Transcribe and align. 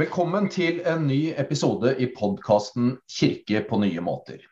Velkommen 0.00 0.46
til 0.48 0.78
en 0.88 1.02
ny 1.04 1.34
episode 1.36 1.90
i 2.00 2.06
podkasten 2.16 2.94
'Kirke 3.04 3.60
på 3.68 3.76
nye 3.82 4.00
måter'. 4.00 4.46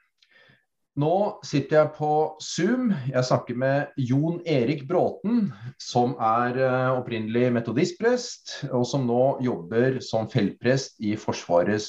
Nå 1.00 1.40
sitter 1.46 1.77
jeg 1.79 1.93
på 1.95 2.11
Zoom. 2.43 2.90
Jeg 3.09 3.24
snakker 3.24 3.56
med 3.56 3.87
Jon 3.96 4.42
Erik 4.45 4.82
Bråten, 4.90 5.55
som 5.80 6.12
er 6.20 6.59
eh, 6.59 6.91
opprinnelig 6.98 7.52
metodistprest, 7.55 8.59
og 8.69 8.84
som 8.91 9.06
nå 9.09 9.38
jobber 9.41 10.02
som 10.05 10.29
feltprest 10.29 11.00
i 11.00 11.16
Forsvarets 11.16 11.88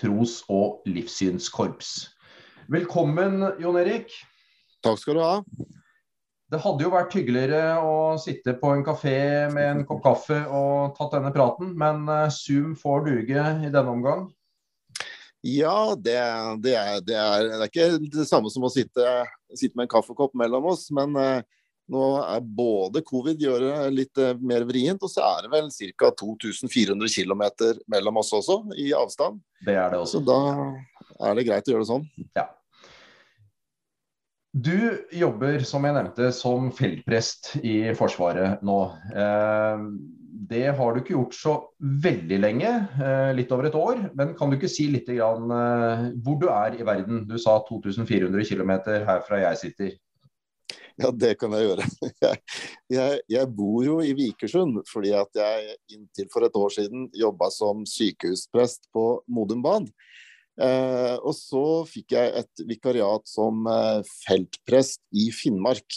tros- 0.00 0.40
og 0.48 0.80
livssynskorps. 0.88 2.08
Velkommen, 2.72 3.42
Jon 3.60 3.82
Erik. 3.84 4.16
Takk 4.80 5.02
skal 5.02 5.20
du 5.20 5.26
ha. 5.26 5.42
Det 6.54 6.60
hadde 6.62 6.84
jo 6.84 6.92
vært 6.92 7.14
hyggeligere 7.16 7.62
å 7.82 7.94
sitte 8.22 8.52
på 8.60 8.68
en 8.76 8.84
kafé 8.86 9.16
med 9.50 9.64
en 9.66 9.80
kopp 9.88 10.04
kaffe 10.04 10.36
og 10.54 10.92
tatt 10.94 11.16
denne 11.16 11.32
praten, 11.34 11.72
men 11.80 12.04
eh, 12.06 12.28
Zoom 12.30 12.76
får 12.78 13.08
duge 13.08 13.46
i 13.66 13.70
denne 13.74 13.90
omgang? 13.90 14.28
Ja, 15.42 15.96
det, 15.98 16.14
det, 16.62 16.76
er, 16.78 17.02
det, 17.02 17.16
er, 17.18 17.48
det 17.50 17.58
er, 17.58 17.66
ikke 17.66 18.20
det 18.20 18.28
samme 18.30 18.54
som 18.54 18.68
å 18.68 18.70
sitte, 18.70 19.02
sitte 19.50 19.74
med 19.74 19.88
en 19.88 19.92
kaffekopp 19.96 20.38
mellom 20.38 20.70
oss. 20.70 20.86
Men 20.94 21.18
eh, 21.18 21.42
nå 21.90 22.06
er 22.22 22.46
både 22.46 23.02
covid 23.02 23.42
gjør 23.42 23.66
det 23.66 23.90
litt 23.98 24.22
eh, 24.22 24.38
mer 24.38 24.62
vrient, 24.70 25.02
og 25.02 25.10
så 25.10 25.26
er 25.26 25.48
det 25.48 25.54
vel 25.56 25.72
ca. 25.98 26.14
2400 26.22 27.10
km 27.18 27.44
mellom 27.90 28.22
oss 28.22 28.30
også, 28.38 28.62
i 28.78 28.92
avstand. 28.94 29.42
Det 29.66 29.74
er 29.74 29.90
det 29.90 30.04
også. 30.06 30.22
Så 30.22 30.28
da 30.30 30.38
er 31.18 31.34
det 31.34 31.48
greit 31.50 31.66
å 31.66 31.74
gjøre 31.74 31.88
det 31.88 31.96
sånn. 31.96 32.12
Ja. 32.38 32.46
Du 34.54 35.06
jobber, 35.10 35.64
som 35.66 35.82
jeg 35.82 35.96
nevnte, 35.96 36.28
som 36.30 36.68
feltprest 36.74 37.56
i 37.66 37.88
Forsvaret 37.98 38.60
nå. 38.62 38.76
Eh, 39.10 39.80
det 40.46 40.68
har 40.78 40.94
du 40.94 41.00
ikke 41.00 41.16
gjort 41.16 41.34
så 41.34 41.54
veldig 42.04 42.38
lenge, 42.38 42.70
eh, 43.02 43.32
litt 43.34 43.50
over 43.50 43.66
et 43.66 43.74
år. 43.74 44.04
Men 44.14 44.36
kan 44.38 44.50
du 44.50 44.54
ikke 44.54 44.70
si 44.70 44.86
litt 44.92 45.10
eh, 45.10 45.18
hvor 45.18 46.38
du 46.38 46.46
er 46.54 46.78
i 46.78 46.86
verden? 46.86 47.24
Du 47.26 47.34
sa 47.34 47.56
2400 47.66 48.46
km 48.46 48.72
herfra 49.08 49.42
jeg 49.42 49.62
sitter. 49.64 49.92
Ja, 51.02 51.10
det 51.10 51.32
kan 51.40 51.50
jeg 51.58 51.66
gjøre. 51.66 51.88
Jeg, 52.22 52.38
jeg, 52.92 53.20
jeg, 53.28 53.48
bor 53.56 53.82
jo 53.82 53.96
i 54.04 54.12
Vikersund 54.14 54.76
fordi 54.86 55.10
at 55.16 55.30
jeg 55.34 55.74
inntil 55.90 56.28
for 56.30 56.46
et 56.46 56.54
år 56.54 56.70
siden 56.70 57.08
jobba 57.16 57.48
som 57.50 57.82
sykehusprest 57.88 58.86
på 58.94 59.24
Modum 59.26 59.64
Bad. 59.64 59.88
Eh, 60.54 61.14
og 61.18 61.34
så 61.34 61.64
fikk 61.90 62.14
jeg 62.14 62.30
et 62.38 62.64
vikariat 62.68 63.24
som 63.26 63.64
eh, 63.70 64.02
feltprest 64.26 65.02
i 65.10 65.30
Finnmark. 65.34 65.96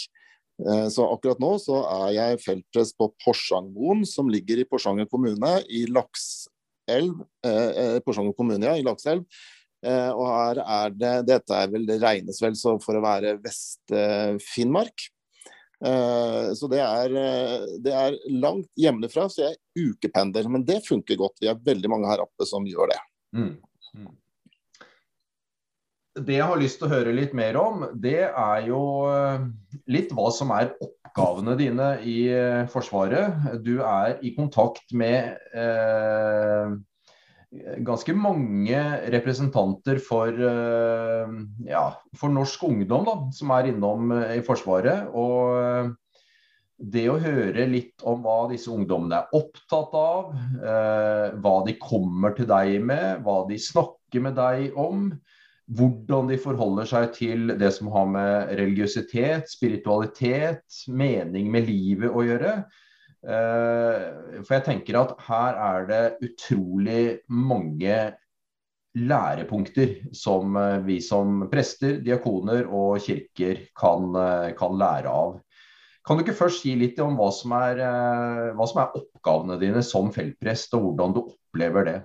Eh, 0.66 0.88
så 0.94 1.06
akkurat 1.12 1.42
nå 1.42 1.54
så 1.62 1.84
er 1.86 2.16
jeg 2.16 2.42
feltprest 2.46 2.98
på 2.98 3.12
Porsangmoen, 3.22 4.06
som 4.10 4.32
ligger 4.34 4.62
i 4.62 4.68
Porsanger 4.70 5.10
kommune 5.12 5.60
i 5.70 5.86
Lakselv. 5.92 7.22
Eh, 7.46 7.70
eh, 7.70 8.00
Porsanger 8.06 8.34
kommune, 8.38 8.66
ja, 8.66 8.74
i 8.78 8.86
Lakselv. 8.86 9.28
Eh, 9.86 10.10
og 10.10 10.26
her 10.26 10.64
er 10.64 10.98
det 10.98 11.14
Dette 11.30 11.54
er 11.54 11.70
vel, 11.70 11.86
det 11.86 12.02
regnes 12.02 12.42
vel 12.42 12.58
for 12.82 12.98
å 12.98 13.06
være 13.06 13.38
Vest-Finnmark. 13.44 15.12
Så 15.78 16.66
det 16.72 16.80
er, 16.82 17.12
det 17.86 17.92
er 17.94 18.16
langt 18.34 18.72
hjemmefra, 18.82 19.28
så 19.30 19.44
jeg 19.44 19.92
ukependler. 19.92 20.48
Men 20.50 20.64
det 20.66 20.80
funker 20.88 21.20
godt. 21.22 21.36
Vi 21.38 21.52
er 21.52 21.60
veldig 21.62 21.92
mange 21.94 22.10
her 22.10 22.24
oppe 22.24 22.48
som 22.50 22.66
gjør 22.66 22.90
det. 22.90 22.98
Mm. 23.38 23.52
Mm 23.94 24.16
det 26.26 26.38
jeg 26.40 26.50
har 26.50 26.60
lyst 26.60 26.80
til 26.82 26.88
å 26.88 26.94
høre 26.96 27.16
litt 27.16 27.34
mer 27.38 27.58
om, 27.60 27.86
det 27.94 28.28
er 28.28 28.68
jo 28.68 28.82
eh, 29.12 29.48
litt 29.92 30.14
hva 30.16 30.30
som 30.34 30.52
er 30.56 30.74
oppgavene 30.84 31.58
dine 31.60 31.94
i 32.06 32.20
eh, 32.34 32.66
Forsvaret. 32.72 33.60
Du 33.66 33.80
er 33.86 34.18
i 34.26 34.34
kontakt 34.38 34.94
med 34.98 35.38
eh, 35.54 36.74
ganske 37.88 38.16
mange 38.18 38.82
representanter 39.14 40.02
for, 40.04 40.34
eh, 40.34 41.38
ja, 41.70 41.86
for 42.18 42.34
norsk 42.34 42.68
ungdom 42.70 43.08
da, 43.08 43.16
som 43.36 43.54
er 43.56 43.72
innom 43.72 44.12
eh, 44.18 44.38
i 44.40 44.44
Forsvaret. 44.46 45.08
Og 45.14 45.96
det 46.78 47.08
å 47.10 47.18
høre 47.22 47.66
litt 47.70 48.04
om 48.06 48.22
hva 48.26 48.44
disse 48.52 48.70
ungdommene 48.70 49.24
er 49.24 49.38
opptatt 49.38 49.96
av, 49.98 50.36
eh, 50.62 51.38
hva 51.42 51.56
de 51.66 51.78
kommer 51.82 52.36
til 52.38 52.50
deg 52.50 52.78
med, 52.86 53.24
hva 53.26 53.42
de 53.50 53.58
snakker 53.62 54.24
med 54.28 54.38
deg 54.38 54.78
om 54.78 55.10
hvordan 55.68 56.30
de 56.32 56.38
forholder 56.40 56.88
seg 56.88 57.10
til 57.16 57.54
det 57.60 57.72
som 57.76 57.90
har 57.92 58.06
med 58.10 58.54
religiøsitet, 58.60 59.50
spiritualitet, 59.52 60.64
mening 60.88 61.50
med 61.52 61.68
livet 61.68 62.14
å 62.14 62.24
gjøre. 62.24 62.54
Eh, 63.28 64.06
for 64.46 64.56
jeg 64.56 64.66
tenker 64.68 65.00
at 65.02 65.18
her 65.28 65.60
er 65.60 65.90
det 65.90 66.04
utrolig 66.24 67.20
mange 67.28 67.98
lærepunkter 68.98 69.98
som 70.16 70.56
eh, 70.56 70.78
vi 70.88 71.02
som 71.04 71.44
prester, 71.52 72.00
diakoner 72.06 72.70
og 72.70 73.02
kirker 73.04 73.66
kan, 73.78 74.14
eh, 74.16 74.54
kan 74.58 74.78
lære 74.80 75.12
av. 75.12 75.40
Kan 76.08 76.16
du 76.16 76.24
ikke 76.24 76.38
først 76.40 76.64
si 76.64 76.78
litt 76.80 77.02
om 77.04 77.18
hva 77.20 77.28
som, 77.36 77.52
er, 77.52 77.82
hva 78.56 78.66
som 78.70 78.78
er 78.80 78.94
oppgavene 78.96 79.58
dine 79.60 79.82
som 79.84 80.08
feltprest, 80.16 80.72
og 80.78 80.86
hvordan 80.86 81.16
du 81.18 81.26
opplever 81.26 81.84
det? 81.84 81.98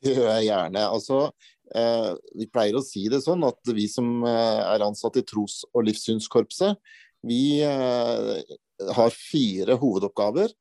Det 0.00 0.14
gjør 0.14 0.30
jeg 0.36 0.46
gjerne. 0.46 0.84
Altså, 0.86 1.18
vi 1.70 2.48
pleier 2.50 2.78
å 2.78 2.82
si 2.84 3.04
det 3.12 3.22
sånn 3.22 3.44
at 3.46 3.70
vi 3.74 3.86
som 3.90 4.24
eh, 4.26 4.62
er 4.64 4.82
ansatt 4.86 5.20
i 5.20 5.24
tros- 5.26 5.62
og 5.70 5.86
livssynskorpset, 5.86 6.78
vi 7.26 7.60
eh, 7.62 8.56
har 8.96 9.14
fire 9.14 9.76
hovedoppgaver. 9.80 10.52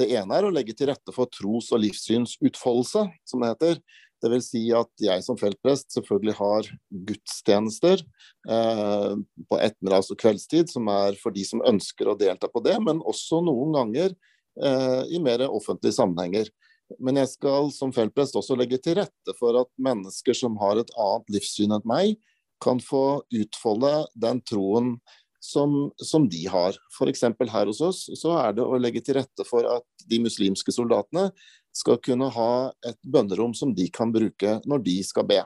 Det 0.00 0.08
ene 0.16 0.36
er 0.36 0.46
å 0.48 0.52
legge 0.54 0.74
til 0.76 0.88
rette 0.90 1.12
for 1.14 1.28
tros- 1.32 1.72
og 1.74 1.82
livssynsutfoldelse, 1.84 3.04
som 3.28 3.42
det 3.42 3.52
heter. 3.52 3.82
Vil 4.20 4.42
si 4.44 4.66
at 4.76 4.90
jeg 5.00 5.22
som 5.24 5.38
feltprest 5.40 5.94
selvfølgelig 5.94 6.34
har 6.36 6.66
gudstjenester 7.08 8.02
eh, 8.02 9.14
på 9.48 9.60
ettermiddags- 9.60 10.10
og 10.12 10.20
kveldstid, 10.20 10.72
som 10.72 10.88
er 10.92 11.16
for 11.20 11.32
de 11.32 11.44
som 11.48 11.64
ønsker 11.64 12.10
å 12.10 12.18
delta 12.20 12.50
på 12.52 12.60
det, 12.64 12.76
men 12.84 13.00
også 13.00 13.40
noen 13.44 13.72
ganger 13.78 14.12
eh, 14.12 15.02
i 15.16 15.22
mer 15.24 15.46
offentlige 15.48 15.96
sammenhenger. 15.96 16.52
Men 16.98 17.20
jeg 17.20 17.30
skal 17.34 17.70
som 17.74 17.92
feltprest 17.94 18.36
også 18.38 18.56
legge 18.58 18.80
til 18.82 18.98
rette 18.98 19.34
for 19.38 19.58
at 19.62 19.70
mennesker 19.80 20.36
som 20.36 20.58
har 20.60 20.80
et 20.80 20.92
annet 20.98 21.34
livssyn 21.36 21.76
enn 21.76 21.86
meg, 21.88 22.16
kan 22.60 22.80
få 22.82 23.22
utfolde 23.32 23.92
den 24.20 24.42
troen 24.44 24.96
som, 25.40 25.90
som 25.96 26.26
de 26.28 26.42
har. 26.52 26.76
F.eks. 26.92 27.24
her 27.24 27.70
hos 27.70 27.80
oss 27.80 28.02
så 28.20 28.34
er 28.42 28.58
det 28.58 28.66
å 28.66 28.80
legge 28.80 29.00
til 29.04 29.16
rette 29.16 29.46
for 29.48 29.64
at 29.64 30.04
de 30.10 30.20
muslimske 30.20 30.74
soldatene 30.74 31.30
skal 31.76 32.00
kunne 32.04 32.28
ha 32.34 32.52
et 32.86 32.98
bønnerom 33.06 33.54
som 33.56 33.72
de 33.74 33.88
kan 33.94 34.12
bruke 34.12 34.58
når 34.68 34.84
de 34.84 34.98
skal 35.06 35.26
be. 35.28 35.40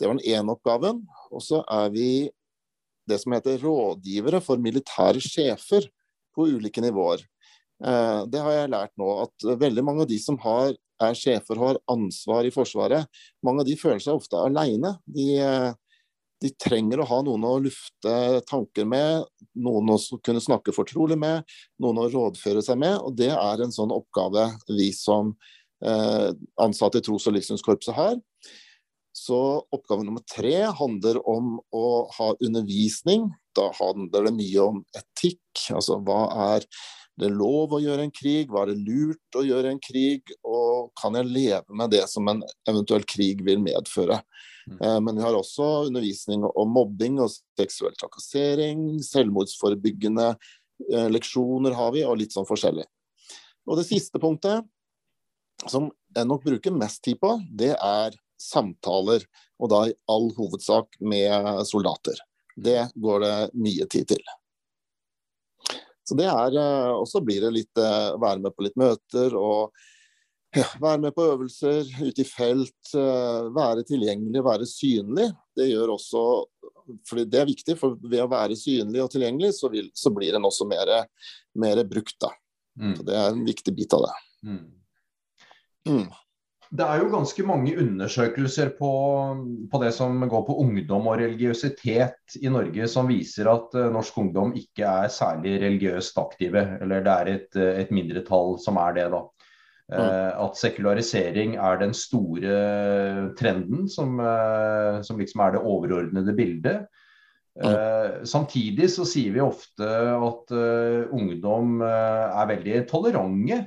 Det 0.00 0.08
var 0.08 0.18
den 0.18 0.26
ene 0.34 0.56
oppgaven. 0.56 1.04
Og 1.30 1.44
så 1.44 1.62
er 1.70 1.92
vi 1.94 2.08
det 3.08 3.18
som 3.22 3.34
heter 3.36 3.60
rådgivere 3.62 4.40
for 4.42 4.62
militære 4.62 5.22
sjefer 5.22 5.86
på 6.34 6.48
ulike 6.56 6.82
nivåer. 6.82 7.22
Eh, 7.82 8.22
det 8.30 8.42
har 8.42 8.54
jeg 8.54 8.72
lært 8.72 8.92
nå, 9.00 9.10
at 9.24 9.46
veldig 9.58 9.84
mange 9.84 10.04
av 10.04 10.10
de 10.10 10.18
som 10.22 10.38
har, 10.44 10.74
er 11.02 11.18
sjefer 11.18 11.58
og 11.58 11.66
har 11.66 11.80
ansvar 11.90 12.46
i 12.46 12.52
Forsvaret, 12.54 13.08
mange 13.42 13.64
av 13.64 13.68
de 13.68 13.78
føler 13.78 14.02
seg 14.02 14.20
ofte 14.20 14.38
alene. 14.38 14.94
De, 15.10 15.26
eh, 15.42 15.70
de, 16.42 16.52
trenger 16.62 17.02
å 17.02 17.08
ha 17.10 17.20
noen 17.26 17.46
å 17.46 17.56
lufte 17.64 18.14
tanker 18.50 18.86
med, 18.88 19.26
noen 19.58 19.94
å 19.94 19.98
kunne 20.22 20.42
snakke 20.42 20.74
fortrolig 20.74 21.18
med, 21.18 21.48
noen 21.82 22.04
å 22.04 22.10
rådføre 22.12 22.62
seg 22.62 22.78
med. 22.82 23.00
og 23.02 23.18
Det 23.18 23.32
er 23.34 23.64
en 23.64 23.74
sånn 23.74 23.94
oppgave 23.94 24.48
vi 24.70 24.92
som 24.94 25.34
eh, 25.82 26.30
ansatte 26.62 27.02
i 27.02 27.06
tros- 27.06 27.26
og 27.30 27.38
livssynskorpset 27.38 27.98
har. 27.98 28.18
Så 29.12 29.38
oppgave 29.74 30.06
nummer 30.06 30.22
tre 30.24 30.70
handler 30.72 31.18
om 31.28 31.58
å 31.74 31.86
ha 32.16 32.32
undervisning. 32.40 33.26
Da 33.54 33.68
handler 33.76 34.30
det 34.30 34.38
mye 34.38 34.66
om 34.70 34.82
etikk. 34.96 35.42
Altså 35.74 35.98
hva 36.00 36.24
er 36.54 36.66
det 37.20 37.28
lov 37.28 37.74
å 37.76 37.80
gjøre 37.82 38.06
en 38.06 38.14
krig? 38.14 38.50
Var 38.52 38.70
det 38.70 38.78
lurt 38.80 39.36
å 39.36 39.44
gjøre 39.44 39.74
en 39.74 39.80
krig? 39.82 40.32
Og 40.48 40.92
kan 40.98 41.16
jeg 41.18 41.28
leve 41.28 41.76
med 41.76 41.92
det 41.92 42.06
som 42.10 42.28
en 42.30 42.40
eventuell 42.68 43.04
krig 43.08 43.42
vil 43.44 43.60
medføre? 43.62 44.22
Mm. 44.70 44.78
Eh, 44.78 44.98
men 45.04 45.18
vi 45.18 45.24
har 45.26 45.36
også 45.36 45.68
undervisning 45.88 46.46
om 46.48 46.72
mobbing 46.72 47.20
og 47.22 47.32
seksuell 47.60 47.94
trakassering. 48.00 49.02
Selvmordsforebyggende 49.04 50.30
eh, 50.32 51.08
leksjoner 51.12 51.76
har 51.76 51.92
vi, 51.96 52.04
og 52.08 52.18
litt 52.22 52.34
sånn 52.34 52.48
forskjellig. 52.48 52.88
Og 53.68 53.78
det 53.78 53.86
siste 53.86 54.20
punktet, 54.22 54.64
som 55.68 55.92
jeg 56.16 56.26
nok 56.26 56.44
bruker 56.46 56.74
mest 56.74 57.04
tid 57.04 57.20
på, 57.22 57.36
det 57.52 57.74
er 57.76 58.16
samtaler. 58.40 59.24
Og 59.62 59.70
da 59.70 59.84
i 59.86 59.98
all 60.10 60.32
hovedsak 60.34 60.96
med 61.04 61.66
soldater. 61.68 62.16
Det 62.56 62.88
går 63.00 63.22
det 63.22 63.36
mye 63.54 63.86
tid 63.92 64.08
til. 64.16 64.32
Så 66.12 66.18
det 66.20 66.28
er 66.28 66.58
eh, 66.60 66.92
Og 66.92 67.08
så 67.08 67.22
blir 67.24 67.40
det 67.40 67.54
litt 67.56 67.80
eh, 67.80 68.12
være 68.20 68.44
med 68.44 68.52
på 68.52 68.66
litt 68.66 68.76
møter 68.80 69.32
og 69.38 69.72
ja, 70.52 70.66
være 70.82 71.00
med 71.06 71.14
på 71.16 71.24
øvelser 71.32 71.88
ute 72.02 72.20
i 72.20 72.28
felt. 72.28 72.90
Eh, 72.92 73.46
være 73.56 73.86
tilgjengelig, 73.88 74.42
være 74.44 74.68
synlig. 74.68 75.30
Det 75.56 75.70
gjør 75.70 75.94
også 75.94 76.24
for 77.08 77.22
Det 77.24 77.38
er 77.38 77.48
viktig, 77.48 77.76
for 77.78 77.96
ved 77.96 78.20
å 78.24 78.28
være 78.28 78.58
synlig 78.58 79.00
og 79.00 79.08
tilgjengelig, 79.14 79.54
så, 79.56 79.70
vil, 79.72 79.86
så 79.96 80.10
blir 80.12 80.36
en 80.36 80.44
også 80.44 80.66
mer, 80.68 80.90
mer 81.56 81.80
brukt. 81.88 82.18
da. 82.20 82.32
Mm. 82.76 82.96
Så 82.98 83.06
Det 83.08 83.16
er 83.16 83.30
en 83.30 83.44
viktig 83.46 83.74
bit 83.78 83.96
av 83.96 84.04
det. 84.04 84.12
Mm. 84.50 84.64
Mm. 85.88 86.08
Det 86.72 86.84
er 86.88 87.02
jo 87.02 87.10
ganske 87.12 87.44
mange 87.44 87.74
undersøkelser 87.82 88.70
på, 88.78 88.90
på, 89.68 89.80
det 89.82 89.90
som 89.92 90.22
går 90.24 90.44
på 90.46 90.54
ungdom 90.62 91.10
og 91.10 91.18
religiøsitet 91.20 92.38
i 92.40 92.48
Norge, 92.48 92.86
som 92.88 93.10
viser 93.10 93.50
at 93.52 93.76
uh, 93.76 93.90
norsk 93.92 94.16
ungdom 94.22 94.54
ikke 94.56 94.86
er 94.88 95.12
særlig 95.12 95.58
religiøst 95.60 96.16
aktive. 96.22 96.62
Eller 96.80 97.04
det 97.04 97.12
er 97.12 97.30
et, 97.34 97.60
et 97.84 97.92
mindretall 97.92 98.56
som 98.62 98.80
er 98.80 98.96
det, 98.96 99.06
da. 99.12 99.20
Uh, 99.92 100.30
at 100.46 100.56
sekularisering 100.56 101.58
er 101.60 101.76
den 101.82 101.92
store 101.92 102.56
trenden 103.36 103.84
som, 103.92 104.16
som 105.04 105.20
liksom 105.20 105.44
er 105.44 105.58
det 105.58 105.64
overordnede 105.74 106.36
bildet. 106.40 106.88
Uh, 107.60 108.24
samtidig 108.24 108.88
så 108.94 109.04
sier 109.04 109.36
vi 109.36 109.44
ofte 109.44 109.92
at 110.16 110.56
ungdom 111.12 111.84
er 111.84 112.48
veldig 112.56 112.86
tolerante. 112.88 113.66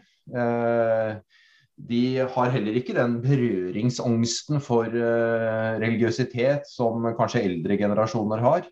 De 1.76 2.24
har 2.32 2.54
heller 2.54 2.78
ikke 2.80 2.96
den 2.96 3.18
berøringsangsten 3.24 4.62
for 4.64 4.88
religiøsitet 5.82 6.70
som 6.72 7.04
kanskje 7.18 7.44
eldre 7.50 7.78
generasjoner 7.82 8.44
har. 8.46 8.66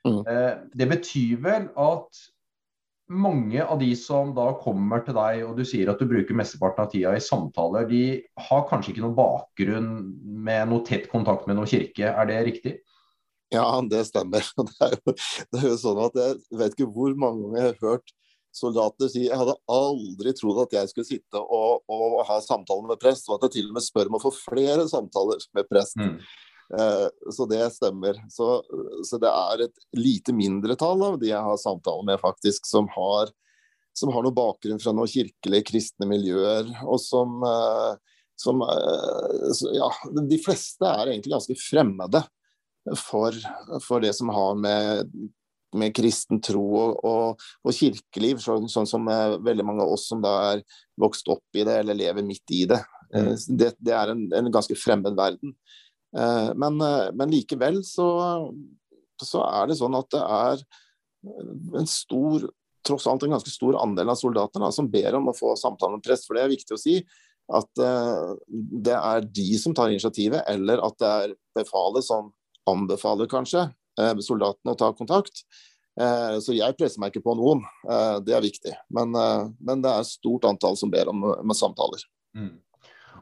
Mm. 0.00 0.24
det 0.72 0.86
betyr 0.88 1.42
vel 1.44 1.66
at 1.76 2.20
mange 3.10 3.62
av 3.64 3.80
de 3.80 3.90
som 3.98 4.30
da 4.36 4.46
kommer 4.62 5.02
til 5.04 5.16
deg, 5.16 5.42
og 5.44 5.58
du 5.58 5.64
sier 5.66 5.90
at 5.90 5.98
du 6.00 6.06
bruker 6.08 6.36
mesteparten 6.38 6.86
av 6.86 6.92
tida 6.92 7.14
i 7.16 7.24
samtaler, 7.24 7.88
de 7.90 8.04
har 8.48 8.62
kanskje 8.70 8.94
ikke 8.94 9.02
noen 9.04 9.18
bakgrunn 9.18 9.90
med 10.46 10.70
noe 10.70 10.84
tett 10.86 11.10
kontakt 11.10 11.48
med 11.50 11.58
noen 11.58 11.70
kirke, 11.70 12.06
er 12.06 12.30
det 12.30 12.38
riktig? 12.46 12.76
Ja, 13.50 13.66
det 13.82 14.04
stemmer. 14.06 14.46
Det 14.70 14.86
er 14.86 14.94
jo, 14.94 15.14
det 15.50 15.58
er 15.58 15.68
jo 15.72 15.78
sånn 15.80 15.98
at 16.04 16.18
Jeg 16.20 16.58
vet 16.60 16.76
ikke 16.76 16.92
hvor 16.94 17.16
mange 17.18 17.42
ganger 17.42 17.58
jeg 17.58 17.72
har 17.72 17.80
hørt 17.88 18.12
soldater 18.54 19.10
sier 19.10 19.28
jeg 19.28 19.38
hadde 19.38 19.56
aldri 19.70 20.34
trodd 20.36 20.64
at 20.64 20.76
jeg 20.80 20.90
skulle 20.90 21.08
sitte 21.08 21.40
og, 21.40 21.82
og 21.90 22.20
ha 22.28 22.38
samtaler 22.42 22.90
med 22.90 23.00
prest, 23.02 23.28
og 23.28 23.38
at 23.38 23.48
jeg 23.48 23.60
til 23.60 23.70
og 23.70 23.76
med 23.78 23.86
spør 23.86 24.10
om 24.10 24.18
å 24.18 24.22
få 24.22 24.32
flere 24.34 24.86
samtaler 24.90 25.42
med 25.56 25.68
prest. 25.70 25.98
Mm. 26.00 26.16
Eh, 26.78 27.06
så 27.34 27.46
det 27.50 27.62
stemmer. 27.74 28.18
Så, 28.30 28.48
så, 29.06 29.18
det 29.22 29.30
er 29.30 29.66
et 29.66 29.86
lite 29.98 30.34
mindretall 30.36 31.02
av 31.06 31.20
de 31.22 31.30
jeg 31.32 31.46
har 31.46 31.62
samtaler 31.62 32.06
med, 32.12 32.22
faktisk, 32.22 32.66
som 32.68 32.90
har, 32.94 33.32
som 33.96 34.12
har 34.14 34.26
noe 34.26 34.36
bakgrunn 34.36 34.82
fra 34.82 34.94
noen 34.94 35.10
kirkelige, 35.10 35.66
kristne 35.72 36.10
miljøer, 36.10 36.70
og 36.86 37.00
som, 37.02 37.40
eh, 37.46 38.20
som 38.38 38.62
eh, 38.66 39.64
Ja, 39.78 39.90
de 40.26 40.42
fleste 40.42 40.86
er 40.86 41.10
egentlig 41.10 41.34
ganske 41.36 41.58
fremmede 41.58 42.24
for, 42.98 43.34
for 43.84 44.02
det 44.02 44.14
som 44.16 44.30
har 44.32 44.56
med 44.58 45.10
med 45.78 45.94
kristen 45.94 46.40
tro 46.42 46.62
og, 46.80 47.04
og, 47.06 47.44
og 47.64 47.76
kirkeliv, 47.76 48.40
sånn, 48.42 48.68
sånn, 48.70 48.88
som 48.88 49.06
veldig 49.06 49.66
mange 49.66 49.84
av 49.84 49.94
oss 49.94 50.08
som 50.10 50.22
da 50.24 50.32
er 50.52 50.64
vokst 51.00 51.30
opp 51.30 51.58
i 51.58 51.64
det 51.66 51.80
eller 51.82 51.98
lever 51.98 52.26
midt 52.26 52.54
i 52.56 52.64
det. 52.70 52.80
Mm. 53.14 53.32
Det, 53.58 53.72
det, 53.78 53.94
er 53.94 54.12
en, 54.12 54.26
en, 54.36 54.50
ganske 54.54 54.76
fremmed 54.78 55.16
verden. 55.18 55.54
Eh, 56.16 56.50
men, 56.58 56.78
eh, 56.84 57.08
men 57.16 57.32
likevel 57.32 57.80
så, 57.86 58.08
så, 59.22 59.42
er 59.46 59.70
det 59.70 59.78
sånn 59.80 59.98
at 59.98 60.10
det 60.14 60.22
er 60.22 60.64
en 61.80 61.90
stor 61.90 62.48
tross 62.86 63.06
alt 63.10 63.26
en 63.26 63.34
ganske 63.34 63.52
stor 63.52 63.76
andel 63.82 64.08
av 64.12 64.16
soldatene 64.16 64.70
som 64.72 64.88
ber 64.90 65.18
om 65.18 65.28
å 65.28 65.36
få 65.36 65.52
samtale 65.58 65.98
med 65.98 66.06
prest. 66.06 66.26
For 66.26 66.36
det 66.36 66.46
er 66.46 66.54
viktig 66.54 66.76
å 66.76 66.80
si 66.80 66.96
at 67.50 67.82
uh, 67.82 68.30
det 68.48 68.94
er 68.94 69.26
de 69.26 69.48
som 69.60 69.74
tar 69.76 69.90
initiativet, 69.90 70.44
eller 70.48 70.80
at 70.86 70.96
det 71.02 71.10
er 71.10 71.34
befalet 71.58 72.06
som 72.06 72.30
anbefaler 72.70 73.28
kanskje 73.30 73.66
soldatene 74.24 74.74
å 74.74 74.78
ta 74.78 74.90
kontakt. 74.96 75.44
Uh, 76.00 76.38
så 76.40 76.54
jeg 76.56 76.76
presser 76.78 77.02
meg 77.02 77.12
ikke 77.12 77.26
på 77.26 77.34
noen, 77.36 77.60
det 78.24 78.32
er 78.36 78.44
viktig. 78.44 78.72
Men, 78.94 79.12
men, 79.12 79.82
det 79.84 79.90
er 79.90 80.04
et 80.04 80.10
stort 80.10 80.46
antall 80.48 80.78
som 80.78 80.92
ber 80.92 81.10
om 81.12 81.22
med 81.22 81.58
samtaler. 81.58 82.04
Mm. 82.36 82.54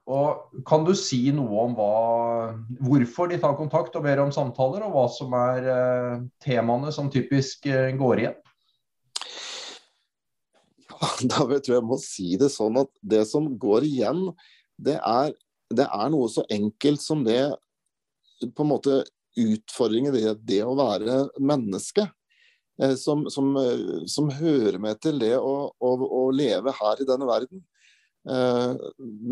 Og 0.09 0.65
Kan 0.69 0.87
du 0.87 0.95
si 0.97 1.21
noe 1.37 1.65
om 1.67 1.75
hva, 1.77 1.93
hvorfor 2.81 3.29
de 3.29 3.39
tar 3.41 3.57
kontakt 3.59 3.97
og 3.99 4.07
ber 4.07 4.23
om 4.23 4.33
samtaler, 4.33 4.87
og 4.87 4.95
hva 4.95 5.07
som 5.13 5.35
er 5.37 5.69
eh, 5.73 6.15
temaene 6.45 6.93
som 6.95 7.11
typisk 7.13 7.69
eh, 7.69 7.93
går 7.99 8.23
igjen? 8.25 8.39
Ja, 10.89 11.11
da 11.31 11.45
tror 11.45 11.61
jeg 11.61 11.77
jeg 11.77 11.89
må 11.91 12.01
si 12.01 12.31
det 12.41 12.51
sånn 12.55 12.81
at 12.81 12.93
det 13.05 13.27
som 13.29 13.53
går 13.61 13.85
igjen, 13.89 14.31
det 14.81 14.97
er, 14.97 15.35
det 15.69 15.85
er 15.85 16.13
noe 16.15 16.31
så 16.33 16.47
enkelt 16.57 17.05
som 17.05 17.27
det 17.27 17.43
på 18.41 18.65
en 18.65 18.71
måte 18.71 19.03
utfordringen 19.37 20.15
ved 20.15 20.29
det, 20.29 20.37
det, 20.49 20.63
å 20.65 20.77
være 20.79 21.25
menneske. 21.41 22.09
Eh, 22.83 22.95
som, 22.95 23.27
som, 23.31 23.57
eh, 23.57 24.07
som, 24.07 24.31
hører 24.31 24.79
med 24.83 25.01
til 25.03 25.19
det 25.21 25.35
å, 25.39 25.57
å, 25.75 25.91
å 26.21 26.23
leve 26.31 26.75
her 26.79 27.03
i 27.03 27.09
denne 27.09 27.29
verden. 27.29 27.65
Eh, 28.29 28.73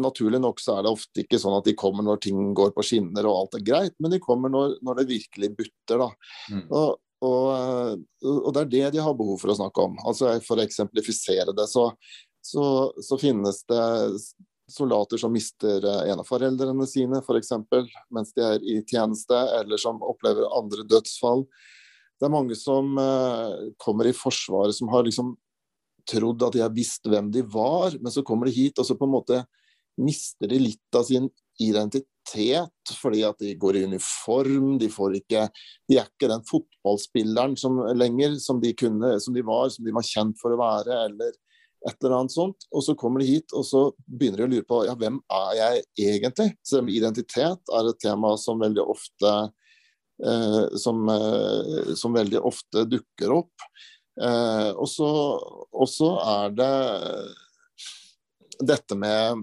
naturlig 0.00 0.40
nok 0.40 0.60
så 0.62 0.78
er 0.78 0.87
det 0.87 0.93
ofte 0.94 1.22
ikke 1.25 1.40
sånn 1.40 1.58
at 1.58 1.66
de 1.66 1.75
kommer 1.76 2.06
når 2.06 2.22
ting 2.28 2.52
går 2.56 2.70
på 2.76 2.84
skinner 2.87 3.26
og 3.28 3.40
alt 3.40 3.58
er 3.58 3.66
greit, 3.66 3.96
men 4.00 4.14
de 4.14 4.22
kommer 4.22 4.52
når, 4.52 4.78
når 4.87 5.00
det 5.00 5.10
virkelig 5.10 5.50
butter. 5.58 6.04
da. 6.04 6.08
Mm. 6.52 6.62
Og, 6.70 6.96
og, 7.26 7.42
eh, 7.52 7.92
og, 8.32 8.50
det 8.54 8.62
er 8.62 8.72
det 8.72 8.84
de 8.96 9.04
har 9.04 9.19
behov 9.19 9.40
for 9.42 9.52
å 9.52 9.58
snakke 9.58 9.88
om. 9.88 9.99
Altså 10.06 10.37
For 10.46 10.58
å 10.58 10.66
eksemplifisere 10.66 11.54
det, 11.56 11.69
så, 11.70 11.90
så, 12.44 12.66
så 13.04 13.20
finnes 13.20 13.62
det 13.70 13.84
soldater 14.70 15.20
som 15.20 15.32
mister 15.32 15.84
eh, 15.84 16.10
en 16.10 16.22
av 16.22 16.28
foreldrene 16.28 16.86
sine 16.90 17.22
f.eks. 17.22 17.52
mens 18.10 18.34
de 18.36 18.44
er 18.44 18.62
i 18.66 18.80
tjeneste, 18.82 19.38
eller 19.60 19.80
som 19.80 20.02
opplever 20.02 20.48
andre 20.58 20.86
dødsfall. 20.88 21.46
Det 22.16 22.26
er 22.26 22.32
mange 22.32 22.56
som 22.56 22.94
uh, 22.96 23.52
kommer 23.76 24.08
i 24.08 24.14
Forsvaret 24.16 24.72
som 24.72 24.88
har 24.88 25.04
liksom 25.04 25.34
trodd 26.08 26.44
at 26.46 26.54
de 26.54 26.62
har 26.64 26.72
visst 26.72 27.04
hvem 27.10 27.28
de 27.34 27.42
var, 27.44 27.92
men 28.00 28.12
så 28.14 28.24
kommer 28.24 28.48
de 28.48 28.56
hit, 28.56 28.78
og 28.80 28.86
så 28.88 28.96
på 28.96 29.04
en 29.04 29.16
måte 29.18 29.42
mister 30.00 30.48
de 30.48 30.60
litt 30.60 30.96
av 30.96 31.04
sin 31.08 31.28
identitet 31.60 32.92
fordi 32.96 33.22
at 33.26 33.38
de 33.42 33.52
går 33.60 33.78
i 33.78 33.84
uniform. 33.86 34.76
De, 34.80 34.88
ikke, 35.18 35.46
de 35.88 35.98
er 35.98 36.08
ikke 36.08 36.30
den 36.30 36.44
fotballspilleren 36.48 37.56
som, 37.60 37.78
lenger 37.96 38.38
som 38.42 38.60
de, 38.62 38.72
kunne, 38.78 39.16
som 39.22 39.36
de 39.36 39.44
var, 39.46 39.68
som 39.72 39.86
de 39.86 39.94
var 39.94 40.06
kjent 40.06 40.40
for 40.40 40.54
å 40.54 40.60
være, 40.60 41.04
eller 41.10 41.36
et 41.87 41.97
eller 42.03 42.17
annet 42.19 42.35
sånt. 42.35 42.67
Og 42.73 42.85
så 42.85 42.97
kommer 42.99 43.23
de 43.23 43.29
hit, 43.31 43.55
og 43.56 43.67
så 43.67 43.83
begynner 44.06 44.43
de 44.43 44.47
å 44.47 44.53
lure 44.55 44.69
på 44.69 44.83
ja, 44.88 44.97
hvem 44.99 45.21
er 45.33 45.53
jeg 45.61 45.85
egentlig? 46.09 46.50
Så 46.67 46.83
identitet 46.83 47.75
er 47.79 47.91
et 47.91 48.03
tema 48.03 48.35
som 48.41 48.61
veldig 48.62 48.85
ofte, 48.85 49.35
eh, 50.27 50.62
som, 50.83 51.06
eh, 51.12 51.94
som 51.99 52.17
veldig 52.17 52.43
ofte 52.43 52.87
dukker 52.91 53.38
opp. 53.38 53.69
Eh, 54.17 54.71
og 54.73 54.88
så 55.93 56.12
er 56.25 56.56
det 56.56 56.73
dette 58.57 58.97
med, 58.97 59.43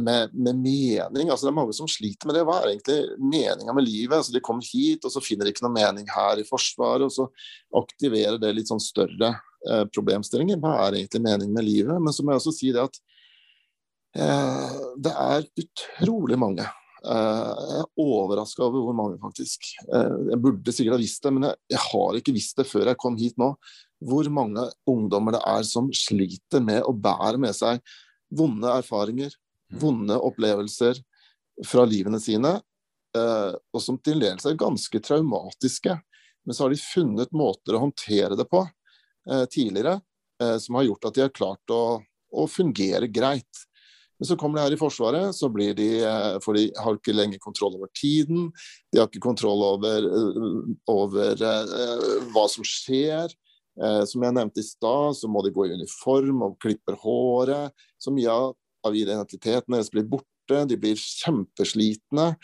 med, 0.00 0.30
med, 0.32 0.54
mening. 0.54 1.30
altså 1.30 1.46
Det 1.46 1.50
er 1.50 1.56
mange 1.56 1.74
som 1.74 1.88
sliter 1.90 2.28
med 2.28 2.36
det. 2.38 2.44
Hva 2.46 2.60
er 2.60 2.72
egentlig 2.74 3.16
meninga 3.18 3.74
med 3.74 3.86
livet? 3.86 4.16
altså 4.18 4.34
De 4.34 4.42
kommer 4.44 4.66
hit, 4.66 5.04
og 5.04 5.12
så 5.12 5.22
finner 5.24 5.46
de 5.46 5.54
ikke 5.54 5.66
noe 5.66 5.74
mening 5.74 6.06
her 6.12 6.38
i 6.40 6.46
Forsvaret. 6.46 7.08
Og 7.08 7.12
så 7.12 7.26
aktiverer 7.82 8.38
det 8.42 8.54
litt 8.54 8.70
sånn 8.70 8.82
større 8.82 9.34
eh, 9.72 9.84
problemstillinger. 9.92 10.60
Hva 10.62 10.78
er 10.86 11.00
egentlig 11.00 11.22
meningen 11.26 11.54
med 11.54 11.66
livet? 11.66 12.00
Men 12.00 12.14
så 12.14 12.24
må 12.24 12.32
jeg 12.32 12.42
også 12.42 12.56
si 12.56 12.72
det 12.74 12.82
at 12.84 12.98
eh, 14.18 14.82
det 15.06 15.14
er 15.14 15.48
utrolig 15.64 16.40
mange 16.40 16.66
Eh, 17.06 17.50
jeg 17.70 17.82
er 17.84 18.02
overraska 18.02 18.64
over 18.66 18.86
hvor 18.88 18.96
mange, 18.96 19.18
faktisk. 19.22 19.68
Eh, 19.86 20.14
jeg 20.32 20.40
burde 20.42 20.74
sikkert 20.74 20.96
ha 20.96 21.00
visst 21.02 21.22
det, 21.22 21.32
men 21.36 21.48
jeg, 21.48 21.58
jeg, 21.74 21.82
har 21.84 22.18
ikke 22.18 22.34
visst 22.34 22.58
det 22.58 22.66
før 22.66 22.90
jeg 22.90 23.00
kom 23.02 23.18
hit 23.20 23.36
nå. 23.40 23.52
Hvor 24.06 24.30
mange 24.32 24.66
ungdommer 24.90 25.36
det 25.36 25.42
er 25.46 25.66
som 25.68 25.90
sliter 25.94 26.64
med 26.64 26.82
å 26.84 26.94
bære 26.94 27.40
med 27.42 27.54
seg 27.56 27.82
vonde 28.36 28.72
erfaringer, 28.72 29.30
mm. 29.70 29.78
vonde 29.82 30.18
opplevelser 30.18 30.98
fra 31.64 31.86
livene 31.88 32.20
sine, 32.20 32.56
eh, 33.16 33.52
og 33.54 33.82
som 33.82 34.00
til 34.02 34.20
dels 34.24 34.48
er 34.48 34.58
ganske 34.58 35.02
traumatiske. 35.04 35.94
Men 36.46 36.56
så 36.56 36.66
har 36.66 36.74
de 36.74 36.82
funnet 36.82 37.32
måter 37.34 37.76
å 37.76 37.84
håndtere 37.86 38.38
det 38.38 38.48
på 38.50 38.64
tidligere, 39.50 39.98
som 40.60 40.76
har 40.78 40.84
gjort 40.86 41.08
at 41.08 41.16
de 41.16 41.22
har 41.24 41.32
klart 41.34 41.72
å, 41.72 41.80
å 42.30 42.44
fungere 42.50 43.08
greit. 43.08 43.66
Men 44.18 44.26
så 44.26 44.36
kommer 44.36 44.58
de 44.58 44.64
her 44.64 44.74
i 44.76 44.80
Forsvaret, 44.80 45.34
så 45.36 45.48
blir 45.52 45.74
de, 45.76 45.88
eh, 46.04 46.36
for 46.44 46.56
de 46.56 46.70
har 46.80 46.96
ikke 46.96 47.14
lenger 47.14 47.40
kontroll 47.42 47.76
over 47.76 47.90
tiden. 47.92 48.48
De 48.92 49.00
har 49.00 49.10
ikke 49.10 49.20
kontroll 49.20 49.64
over, 49.66 50.06
eh, 50.08 50.76
over 50.88 51.36
hva 52.32 52.46
som 52.48 52.64
skjer. 52.64 53.34
Som 54.08 54.22
jeg 54.22 54.32
nevnte 54.32 54.56
i 54.56 54.64
stad, 54.64 55.12
så 55.12 55.28
må 55.28 55.42
de 55.44 55.50
gå 55.52 55.66
i 55.66 55.74
uniform 55.76 56.40
og 56.46 56.58
klipper 56.58 56.96
håret. 56.96 57.74
Så 58.00 58.08
mye 58.08 58.32
av 58.32 58.94
identiteten 58.94 59.68
deres 59.68 59.90
blir 59.90 60.08
borte. 60.08 60.64
De 60.66 60.78
blir 60.80 60.96
kjempeslitne. 60.96 62.38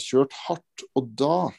Kjørt 0.00 0.32
hardt. 0.32 0.86
Og 0.96 1.14
da 1.14 1.50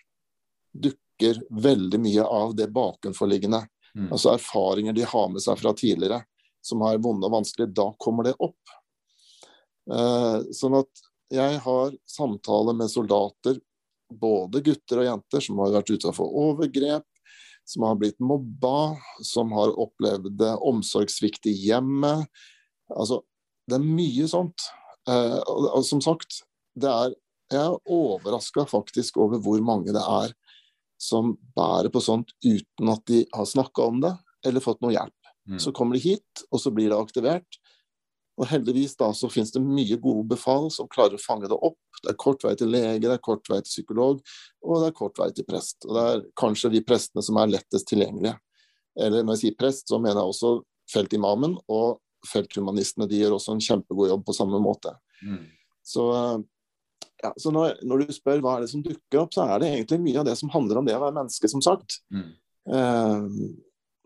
dukker 0.74 1.44
veldig 1.54 2.00
mye 2.02 2.26
av 2.26 2.56
det 2.56 2.72
bakenforliggende. 2.74 3.68
Mm. 3.96 4.12
Altså 4.12 4.36
erfaringer 4.36 4.96
de 4.96 5.08
har 5.08 5.32
med 5.32 5.44
seg 5.44 5.60
fra 5.60 5.74
tidligere, 5.78 6.22
som 6.64 6.84
har 6.86 7.02
vonde 7.04 7.28
og 7.28 7.36
vanskelige. 7.40 7.74
Da 7.76 7.90
kommer 8.02 8.28
det 8.28 8.36
opp. 8.40 8.76
Eh, 9.92 10.38
sånn 10.56 10.78
at 10.80 11.06
jeg 11.32 11.62
har 11.64 11.96
samtaler 12.10 12.76
med 12.78 12.92
soldater, 12.92 13.60
både 14.12 14.60
gutter 14.64 15.02
og 15.02 15.08
jenter, 15.08 15.44
som 15.44 15.62
har 15.64 15.74
vært 15.78 15.94
ute 15.94 16.12
for 16.16 16.36
overgrep, 16.44 17.08
som 17.68 17.86
har 17.88 17.98
blitt 18.00 18.20
mobba, 18.20 18.98
som 19.24 19.54
har 19.56 19.72
opplevd 19.80 20.44
omsorgssvikt 20.60 21.48
i 21.48 21.56
hjemmet. 21.70 22.28
Altså, 22.92 23.22
det 23.70 23.78
er 23.78 23.86
mye 23.86 24.28
sånt. 24.28 24.68
Eh, 25.10 25.40
og, 25.40 25.68
og, 25.72 25.84
som 25.88 26.02
sagt, 26.04 26.42
det 26.76 26.92
er, 26.92 27.16
jeg 27.52 27.62
er 27.62 27.80
overraska 27.92 28.66
faktisk 28.70 29.20
over 29.22 29.42
hvor 29.44 29.64
mange 29.64 29.94
det 29.96 30.04
er 30.04 30.36
som 31.02 31.34
bærer 31.58 31.90
på 31.94 32.02
sånt 32.04 32.34
uten 32.46 32.92
at 32.94 33.02
de 33.10 33.24
har 33.34 33.48
snakka 33.50 33.88
om 33.90 34.02
det 34.04 34.14
eller 34.46 34.64
fått 34.64 34.82
noe 34.84 34.94
hjelp. 34.94 35.32
Mm. 35.50 35.60
Så 35.60 35.74
kommer 35.74 35.98
de 35.98 36.04
hit, 36.04 36.44
og 36.52 36.62
så 36.62 36.72
blir 36.74 36.92
det 36.92 37.00
aktivert. 37.00 37.58
Og 38.40 38.48
heldigvis 38.50 38.94
da 38.98 39.10
så 39.18 39.30
finnes 39.30 39.52
det 39.54 39.62
mye 39.64 39.98
gode 40.02 40.24
befal 40.32 40.70
som 40.74 40.90
klarer 40.90 41.18
å 41.18 41.22
fange 41.22 41.50
det 41.50 41.58
opp. 41.58 41.80
Det 42.02 42.14
er 42.14 42.20
kort 42.22 42.46
vei 42.46 42.54
til 42.58 42.72
lege, 42.74 43.04
det 43.08 43.16
er 43.18 43.24
kort 43.24 43.50
vei 43.50 43.60
til 43.62 43.70
psykolog, 43.70 44.22
og 44.66 44.82
det 44.82 44.92
er 44.92 44.96
kort 44.98 45.20
vei 45.22 45.30
til 45.36 45.46
prest. 45.50 45.82
Og 45.88 45.98
det 45.98 46.06
er 46.12 46.24
kanskje 46.40 46.72
de 46.74 46.84
prestene 46.86 47.26
som 47.26 47.38
er 47.42 47.52
lettest 47.52 47.90
tilgjengelige. 47.92 48.38
Eller 49.02 49.26
når 49.26 49.38
jeg 49.38 49.44
sier 49.44 49.60
prest, 49.60 49.90
så 49.90 50.00
mener 50.02 50.22
jeg 50.22 50.34
også 50.34 50.54
feltimamen 50.92 51.58
og 51.72 52.02
felthumanistene. 52.30 53.10
De 53.10 53.22
gjør 53.22 53.38
også 53.38 53.56
en 53.56 53.64
kjempegod 53.64 54.14
jobb 54.14 54.26
på 54.28 54.38
samme 54.38 54.62
måte. 54.62 54.96
Mm. 55.26 55.46
Så 55.86 56.06
ja, 57.24 57.34
så 57.38 57.52
når, 57.54 57.78
når, 57.86 58.06
du 58.06 58.16
spør 58.16 58.42
hva 58.42 58.56
er 58.58 58.66
det 58.66 58.72
som 58.72 58.84
dukker 58.86 59.22
opp, 59.22 59.36
så 59.36 59.46
er 59.46 59.62
det 59.62 59.70
egentlig 59.76 60.02
mye 60.02 60.22
av 60.22 60.28
det 60.28 60.38
som 60.40 60.52
handler 60.54 60.82
om 60.82 60.88
det 60.88 60.98
å 60.98 61.04
være 61.04 61.18
menneske, 61.20 61.50
som 61.52 61.62
sagt. 61.64 62.00
Mm. 62.14 62.32
Eh, 62.74 63.30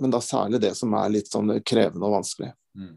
men 0.03 0.11
da 0.11 0.21
særlig 0.23 0.59
det 0.63 0.73
som 0.75 0.93
er 0.99 1.13
litt 1.13 1.31
sånn 1.31 1.53
krevende 1.63 2.07
og 2.07 2.17
vanskelig. 2.17 2.51
Mm. 2.75 2.93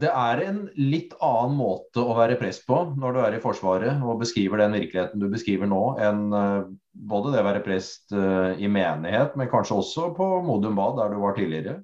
Det 0.00 0.10
er 0.12 0.42
en 0.44 0.58
litt 0.78 1.16
annen 1.24 1.56
måte 1.58 2.02
å 2.04 2.14
være 2.14 2.36
prest 2.38 2.62
på 2.68 2.76
når 3.00 3.16
du 3.16 3.20
er 3.24 3.36
i 3.36 3.42
Forsvaret 3.42 4.04
og 4.06 4.20
beskriver 4.20 4.60
den 4.62 4.76
virkeligheten 4.76 5.22
du 5.22 5.26
beskriver 5.32 5.66
nå, 5.70 5.80
enn 5.98 6.28
uh, 6.30 6.68
både 6.92 7.32
det 7.34 7.40
å 7.42 7.48
være 7.48 7.62
prest 7.64 8.14
uh, 8.14 8.52
i 8.54 8.70
menighet, 8.70 9.34
men 9.40 9.50
kanskje 9.50 9.80
også 9.80 10.12
på 10.14 10.28
Modum 10.46 10.78
Bad, 10.78 11.00
der 11.00 11.16
du 11.16 11.18
var 11.24 11.34
tidligere? 11.34 11.80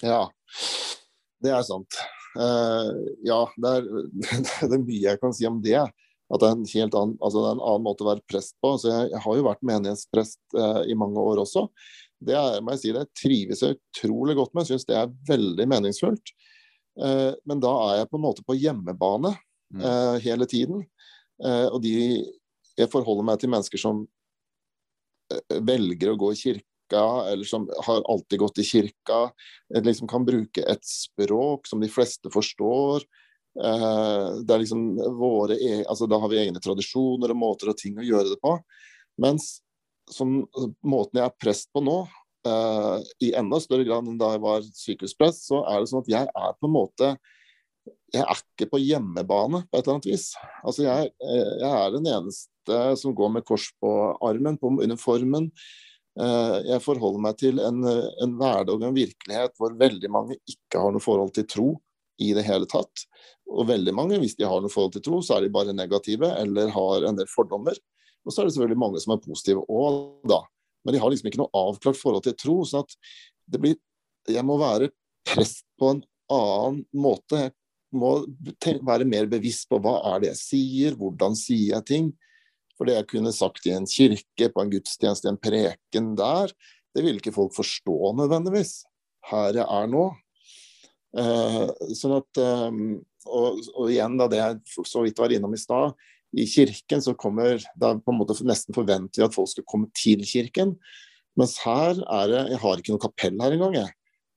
Ja, 0.00 0.22
det 1.44 1.52
er 1.52 1.66
sant. 1.66 1.98
Uh, 2.36 2.90
ja, 3.24 3.38
det 3.56 3.70
er, 3.78 3.86
det 4.68 4.74
er, 4.74 4.82
mye 4.82 5.04
jeg 5.04 5.20
kan 5.22 5.34
si 5.36 5.46
om 5.48 5.60
det. 5.64 5.78
At 6.26 6.42
det 6.42 6.48
er 6.48 6.56
en 6.56 6.66
helt 6.66 6.96
annen, 6.98 7.18
altså 7.22 7.42
det 7.42 7.48
er 7.48 7.54
en 7.54 7.66
annen 7.68 7.86
måte 7.86 8.02
å 8.02 8.10
være 8.10 8.24
prest 8.30 8.56
på. 8.62 8.74
Altså 8.74 8.90
jeg, 8.90 9.10
jeg, 9.12 9.22
har 9.24 9.38
jo 9.38 9.46
vært 9.46 9.68
menighetsprest 9.70 10.40
uh, 10.58 10.82
i 10.88 10.96
mange 10.98 11.22
år 11.22 11.42
også. 11.44 11.66
Det 12.26 12.34
er, 12.36 12.58
må 12.64 12.74
jeg 12.74 12.82
si, 12.82 12.94
det 12.96 13.06
trives 13.18 13.62
jeg 13.62 13.78
utrolig 13.78 14.36
godt 14.38 14.56
med. 14.56 14.68
Syns 14.68 14.88
det 14.88 14.98
er 14.98 15.14
veldig 15.28 15.68
meningsfullt. 15.70 16.34
Uh, 16.98 17.32
men 17.48 17.62
da 17.62 17.72
er 17.90 18.02
jeg 18.02 18.10
på 18.10 18.20
en 18.20 18.26
måte 18.26 18.46
på 18.46 18.56
hjemmebane 18.58 19.34
mm. 19.36 19.86
hele 20.22 20.46
tiden. 20.46 20.84
og 21.42 21.80
de, 21.82 21.92
jeg 22.78 22.88
forholder 22.88 23.26
meg 23.26 23.40
til 23.42 23.50
mennesker 23.52 23.80
som 23.80 24.04
velger 25.66 26.12
å 26.12 26.18
gå 26.20 26.30
i 26.32 26.38
kirke 26.38 26.75
kirka, 26.86 27.30
eller 27.32 27.44
som 27.44 27.70
har 27.86 28.02
alltid 28.02 28.38
gått 28.38 28.58
i 28.58 28.64
kirka, 28.64 29.30
liksom 29.82 30.08
kan 30.08 30.24
bruke 30.24 30.62
et 30.62 30.84
språk 30.84 31.66
som 31.66 31.80
de 31.80 31.88
fleste 31.88 32.30
forstår. 32.30 33.02
Eh, 33.64 34.44
det 34.44 34.54
er 34.54 34.58
liksom 34.58 34.96
våre, 35.18 35.54
e, 35.54 35.84
altså 35.88 36.06
Da 36.06 36.18
har 36.18 36.28
vi 36.28 36.38
egne 36.38 36.60
tradisjoner 36.60 37.30
og 37.30 37.36
måter 37.36 37.70
og 37.70 37.76
ting 37.76 37.96
å 37.98 38.04
gjøre 38.04 38.34
det 38.34 38.40
på. 38.42 38.58
Mens 39.18 39.62
som 40.10 40.46
måten 40.84 41.18
jeg 41.18 41.26
er 41.26 41.40
prest 41.40 41.70
på 41.72 41.82
nå, 41.82 42.06
eh, 42.46 43.02
i 43.20 43.32
enda 43.34 43.58
større 43.60 43.84
grad 43.84 44.06
enn 44.06 44.18
da 44.18 44.34
jeg 44.34 44.40
var 44.40 44.62
sykehusprest, 44.62 45.48
så 45.48 45.64
er 45.66 45.80
det 45.80 45.88
sånn 45.88 46.04
at 46.04 46.12
jeg 46.12 46.28
er 46.28 46.52
på 46.60 46.66
en 46.68 46.76
måte 46.76 47.16
jeg 48.14 48.22
er 48.22 48.38
ikke 48.38 48.68
på 48.70 48.80
hjemmebane 48.80 49.62
på 49.66 49.78
et 49.78 49.84
eller 49.84 49.96
annet 49.96 50.08
vis. 50.08 50.28
Altså 50.64 50.86
jeg, 50.86 51.10
eh, 51.22 51.52
jeg 51.60 51.70
er 51.70 51.90
den 51.94 52.06
eneste 52.10 52.78
som 52.98 53.14
går 53.14 53.30
med 53.34 53.44
kors 53.46 53.68
på 53.80 53.90
armen, 54.24 54.58
på 54.58 54.70
uniformen. 54.82 55.50
Eh, 56.16 56.58
jeg 56.70 56.82
forholder 56.84 57.22
meg 57.26 57.36
til 57.40 57.60
en, 57.60 57.82
en 57.84 58.36
hverdag 58.40 58.78
og 58.78 58.86
en 58.88 58.96
virkelighet 58.96 59.56
hvor 59.60 59.74
veldig 59.76 60.10
mange 60.12 60.38
ikke 60.48 60.80
har 60.80 60.94
noe 60.94 61.04
forhold 61.04 61.34
til 61.36 61.48
tro 61.50 61.68
i 62.22 62.32
det 62.36 62.46
hele 62.46 62.68
tatt. 62.70 63.04
Og 63.52 63.68
veldig 63.68 63.94
mange, 63.94 64.18
hvis 64.22 64.36
de 64.38 64.46
har 64.48 64.62
noe 64.62 64.72
forhold 64.72 64.96
til 64.96 65.04
tro, 65.04 65.20
så 65.22 65.36
er 65.36 65.44
de 65.44 65.52
bare 65.54 65.76
negative 65.76 66.32
eller 66.40 66.72
har 66.74 67.06
en 67.08 67.18
del 67.18 67.28
fordommer. 67.30 67.76
Og 68.26 68.32
så 68.32 68.42
er 68.42 68.48
det 68.48 68.56
selvfølgelig 68.56 68.82
mange 68.82 69.02
som 69.02 69.14
er 69.14 69.22
positive 69.22 69.62
òg, 69.70 69.98
da. 70.26 70.40
Men 70.86 70.96
de 70.96 71.02
har 71.02 71.12
liksom 71.12 71.28
ikke 71.30 71.42
noe 71.42 71.60
avklart 71.66 71.98
forhold 71.98 72.24
til 72.26 72.36
tro. 72.38 72.60
sånn 72.66 72.86
at 72.86 72.96
det 73.46 73.62
blir 73.62 73.76
Jeg 74.26 74.42
må 74.42 74.56
være 74.58 74.90
prest 75.26 75.62
på 75.78 75.92
en 75.92 76.00
annen 76.32 76.80
måte. 76.90 77.44
Jeg 77.92 78.00
må 78.00 78.26
være 78.82 79.06
mer 79.06 79.28
bevisst 79.30 79.68
på 79.70 79.78
hva 79.82 80.00
er 80.14 80.24
det 80.24 80.32
jeg 80.32 80.40
sier, 80.40 80.96
hvordan 80.98 81.36
sier 81.38 81.76
jeg 81.76 81.86
ting. 81.86 82.08
For 82.76 82.88
det 82.88 82.98
jeg 82.98 83.08
kunne 83.14 83.32
sagt 83.34 83.66
i 83.68 83.74
en 83.76 83.88
kirke, 83.88 84.50
på 84.52 84.62
en 84.62 84.72
gudstjeneste, 84.72 85.30
en 85.32 85.40
preken 85.40 86.12
der, 86.18 86.52
det 86.96 87.04
ville 87.04 87.20
ikke 87.20 87.34
folk 87.34 87.54
forstå 87.56 88.12
nødvendigvis. 88.20 88.82
Her 89.30 89.56
jeg 89.60 89.64
er 89.64 89.90
nå. 89.92 90.06
Eh, 91.16 91.62
sånn 91.96 92.18
at, 92.18 92.40
eh, 92.40 92.78
og, 93.26 93.64
og, 93.72 93.88
igjen, 93.88 94.18
da 94.20 94.28
det 94.30 94.40
jeg 94.42 94.86
så 94.88 95.02
vidt 95.04 95.20
var 95.20 95.32
innom 95.32 95.56
i 95.56 95.60
stad, 95.60 95.96
i 96.36 96.44
kirken 96.50 97.00
så 97.00 97.14
kommer 97.16 97.62
Da 97.78 97.94
på 97.96 98.12
en 98.12 98.18
måte 98.18 98.34
nesten 98.44 98.74
forventer 98.76 99.22
vi 99.22 99.24
at 99.24 99.34
folk 99.34 99.48
skal 99.48 99.64
komme 99.68 99.88
til 99.96 100.24
kirken. 100.26 100.74
Mens 101.38 101.54
her 101.62 101.96
er 102.02 102.32
det 102.32 102.42
Jeg 102.50 102.60
har 102.64 102.80
ikke 102.80 102.96
noe 102.96 103.04
kapell 103.06 103.38
her 103.40 103.54
engang, 103.54 103.76
jeg. 103.78 103.92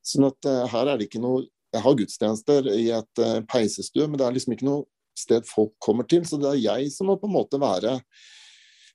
Sånn 0.06 0.30
at 0.30 0.48
eh, 0.48 0.68
her 0.72 0.92
er 0.92 1.00
det 1.00 1.10
ikke 1.10 1.24
noe 1.24 1.48
Jeg 1.74 1.84
har 1.86 1.98
gudstjenester 2.00 2.70
i 2.74 2.88
et 2.98 3.20
uh, 3.22 3.42
peisestue, 3.46 4.08
men 4.10 4.18
det 4.18 4.24
er 4.26 4.34
liksom 4.34 4.56
ikke 4.56 4.66
noe 4.66 4.88
sted 5.20 5.48
folk 5.48 5.76
kommer 5.84 6.08
til. 6.10 6.26
Så 6.28 6.40
det 6.42 6.54
er 6.54 6.62
jeg 6.64 6.94
som 6.96 7.12
må 7.12 7.20
på 7.20 7.30
en 7.30 7.36
måte 7.36 7.62
være 7.62 8.00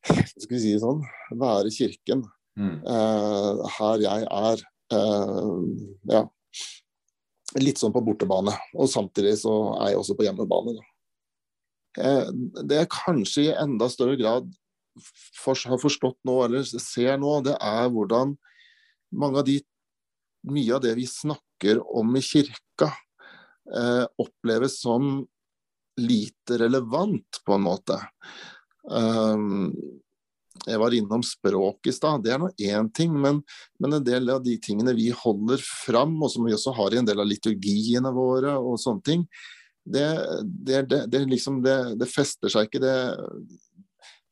skal 0.05 0.53
vi 0.53 0.63
si 0.63 0.73
sånn, 0.81 1.03
være 1.41 1.73
kirken 1.75 2.25
mm. 2.59 2.79
uh, 2.85 3.65
her 3.79 4.05
jeg 4.05 4.27
er. 4.29 4.65
Uh, 4.93 5.63
ja. 6.11 6.25
Litt 7.61 7.81
sånn 7.81 7.95
på 7.95 8.03
bortebane. 8.05 8.55
Og 8.77 8.91
samtidig 8.91 9.37
så 9.41 9.55
er 9.79 9.93
jeg 9.93 10.03
også 10.03 10.19
på 10.19 10.27
hjemmebane. 10.27 10.77
Uh, 11.99 12.29
det 12.63 12.83
jeg 12.83 12.93
kanskje 12.93 13.47
i 13.49 13.55
enda 13.57 13.89
større 13.93 14.19
grad 14.21 14.51
for, 15.35 15.59
har 15.59 15.81
forstått 15.81 16.21
nå, 16.27 16.41
eller 16.47 16.67
ser 16.67 17.17
nå, 17.19 17.39
det 17.47 17.57
er 17.59 17.89
hvordan 17.91 18.37
mange 19.15 19.41
av 19.41 19.49
de 19.49 19.59
mye 20.45 20.77
av 20.77 20.83
det 20.85 20.93
vi 20.99 21.07
snakker 21.09 21.81
om 21.97 22.13
i 22.19 22.23
kirka, 22.23 22.91
oppleves 24.21 24.75
som 24.83 25.23
lite 26.01 26.59
relevant, 26.59 27.43
på 27.47 27.57
en 27.57 27.67
måte. 27.67 27.99
Um, 28.91 29.71
jeg 30.65 30.81
var 30.81 30.95
innom 30.97 31.23
språk 31.27 31.89
i 31.91 31.93
stad, 31.93 32.23
det 32.25 32.33
er 32.35 32.41
nå 32.41 32.49
én 32.63 32.89
ting, 32.95 33.13
men, 33.21 33.43
men, 33.83 33.97
en 33.97 34.07
del 34.07 34.31
av 34.33 34.45
de 34.45 34.55
tingene 34.63 34.95
vi 34.97 35.11
holder 35.15 35.61
fram, 35.61 36.15
og 36.23 36.31
som 36.33 36.47
vi 36.47 36.55
også 36.57 36.73
har 36.79 36.95
i 36.95 37.01
en 37.03 37.09
del 37.09 37.21
av 37.21 37.29
liturgiene 37.29 38.13
våre 38.15 38.55
og 38.61 38.79
sånne 38.81 39.05
ting, 39.05 39.27
det, 39.85 40.07
det, 40.43 40.87
det, 40.89 41.03
det 41.13 41.25
liksom, 41.29 41.61
fester 42.09 42.53
seg 42.53 42.71
ikke. 42.71 42.81
Det, 42.81 42.95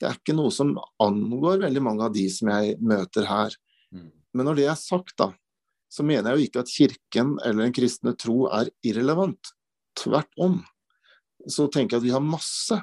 er 0.09 0.17
ikke 0.17 0.37
noe 0.39 0.53
som 0.55 0.73
angår 1.03 1.67
veldig 1.67 1.83
mange 1.85 2.07
av 2.09 2.15
de 2.15 2.25
som 2.33 2.49
jeg 2.55 2.79
møter 2.81 3.29
her. 3.29 3.55
Mm. 3.93 4.09
Men 4.33 4.49
når 4.49 4.59
det 4.59 4.69
er 4.73 4.81
sagt, 4.81 5.13
da, 5.21 5.29
så 5.93 6.07
mener 6.09 6.33
jeg 6.33 6.39
jo 6.39 6.49
ikke 6.49 6.63
at 6.65 6.73
kirken 6.73 7.35
eller 7.45 7.67
den 7.67 7.77
kristne 7.77 8.15
tro 8.17 8.47
er 8.49 8.73
irrelevant. 8.87 9.53
Tvert 10.01 10.33
om 10.41 10.63
så 11.51 11.67
tenker 11.69 11.97
jeg 11.97 12.03
at 12.03 12.07
vi 12.07 12.15
har 12.15 12.25
masse 12.25 12.79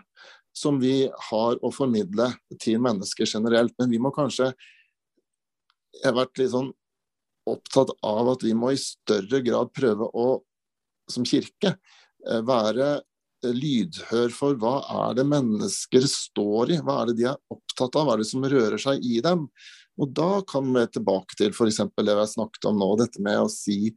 som 0.56 0.80
vi 0.82 1.10
har 1.30 1.60
å 1.64 1.72
formidle 1.72 2.32
til 2.60 2.82
mennesker 2.84 3.30
generelt. 3.30 3.76
Men 3.80 3.92
vi 3.92 4.02
må 4.02 4.12
kanskje 4.16 4.54
Jeg 5.90 6.06
har 6.06 6.20
vært 6.20 6.38
litt 6.38 6.52
sånn 6.54 6.68
opptatt 7.50 7.90
av 8.06 8.28
at 8.30 8.44
vi 8.46 8.52
må 8.54 8.70
i 8.72 8.78
større 8.78 9.40
grad 9.42 9.72
prøve 9.74 10.06
å, 10.06 10.26
som 11.10 11.26
kirke, 11.26 11.72
eh, 12.30 12.42
være 12.46 13.02
lydhør 13.42 14.30
for 14.36 14.54
hva 14.62 14.76
er 15.08 15.18
det 15.18 15.26
mennesker 15.26 16.06
står 16.06 16.76
i, 16.76 16.80
hva 16.86 17.00
er 17.02 17.10
det 17.10 17.18
de 17.18 17.28
er 17.32 17.42
opptatt 17.50 17.98
av, 17.98 18.06
hva 18.06 18.16
er 18.16 18.22
det 18.22 18.30
som 18.30 18.46
rører 18.46 18.78
seg 18.82 19.02
i 19.02 19.18
dem. 19.26 19.48
Og 20.00 20.14
da 20.16 20.44
kan 20.48 20.70
vi 20.76 20.86
tilbake 20.94 21.40
til 21.40 21.52
f.eks. 21.56 21.82
det 21.82 22.06
vi 22.06 22.20
har 22.22 22.30
snakket 22.30 22.70
om 22.70 22.80
nå, 22.80 22.94
dette 23.02 23.24
med 23.24 23.42
å 23.42 23.52
si 23.52 23.96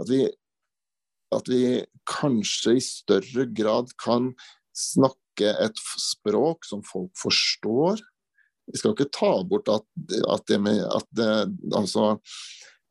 at 0.00 0.10
vi 0.12 0.26
at 1.34 1.50
vi 1.50 1.80
kanskje 2.10 2.76
i 2.78 2.84
større 2.84 3.46
grad 3.56 3.92
kan 4.02 4.32
snakke 4.76 5.52
et 5.62 5.78
språk 6.00 6.66
som 6.68 6.82
folk 6.86 7.12
forstår. 7.18 8.00
Vi 8.70 8.80
skal 8.80 8.94
ikke 8.94 9.10
ta 9.14 9.32
bort 9.46 9.70
at, 9.72 9.86
at 10.30 10.46
det 10.50 10.60
med 10.62 10.82
at 10.86 11.06
det, 11.16 11.30
altså, 11.76 12.12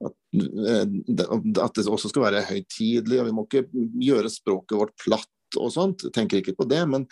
at, 0.04 0.16
at, 0.36 1.76
det 1.76 1.88
også 1.88 2.12
skal 2.12 2.26
være 2.28 2.48
høytidelig, 2.48 3.20
og 3.20 3.30
vi 3.30 3.36
må 3.36 3.46
ikke 3.48 3.68
gjøre 4.04 4.32
språket 4.34 4.80
vårt 4.80 4.96
platt 5.04 5.60
og 5.60 5.72
sånt. 5.76 6.08
Jeg 6.08 6.16
tenker 6.16 6.42
ikke 6.42 6.58
på 6.60 6.68
det, 6.70 6.84
men, 6.90 7.08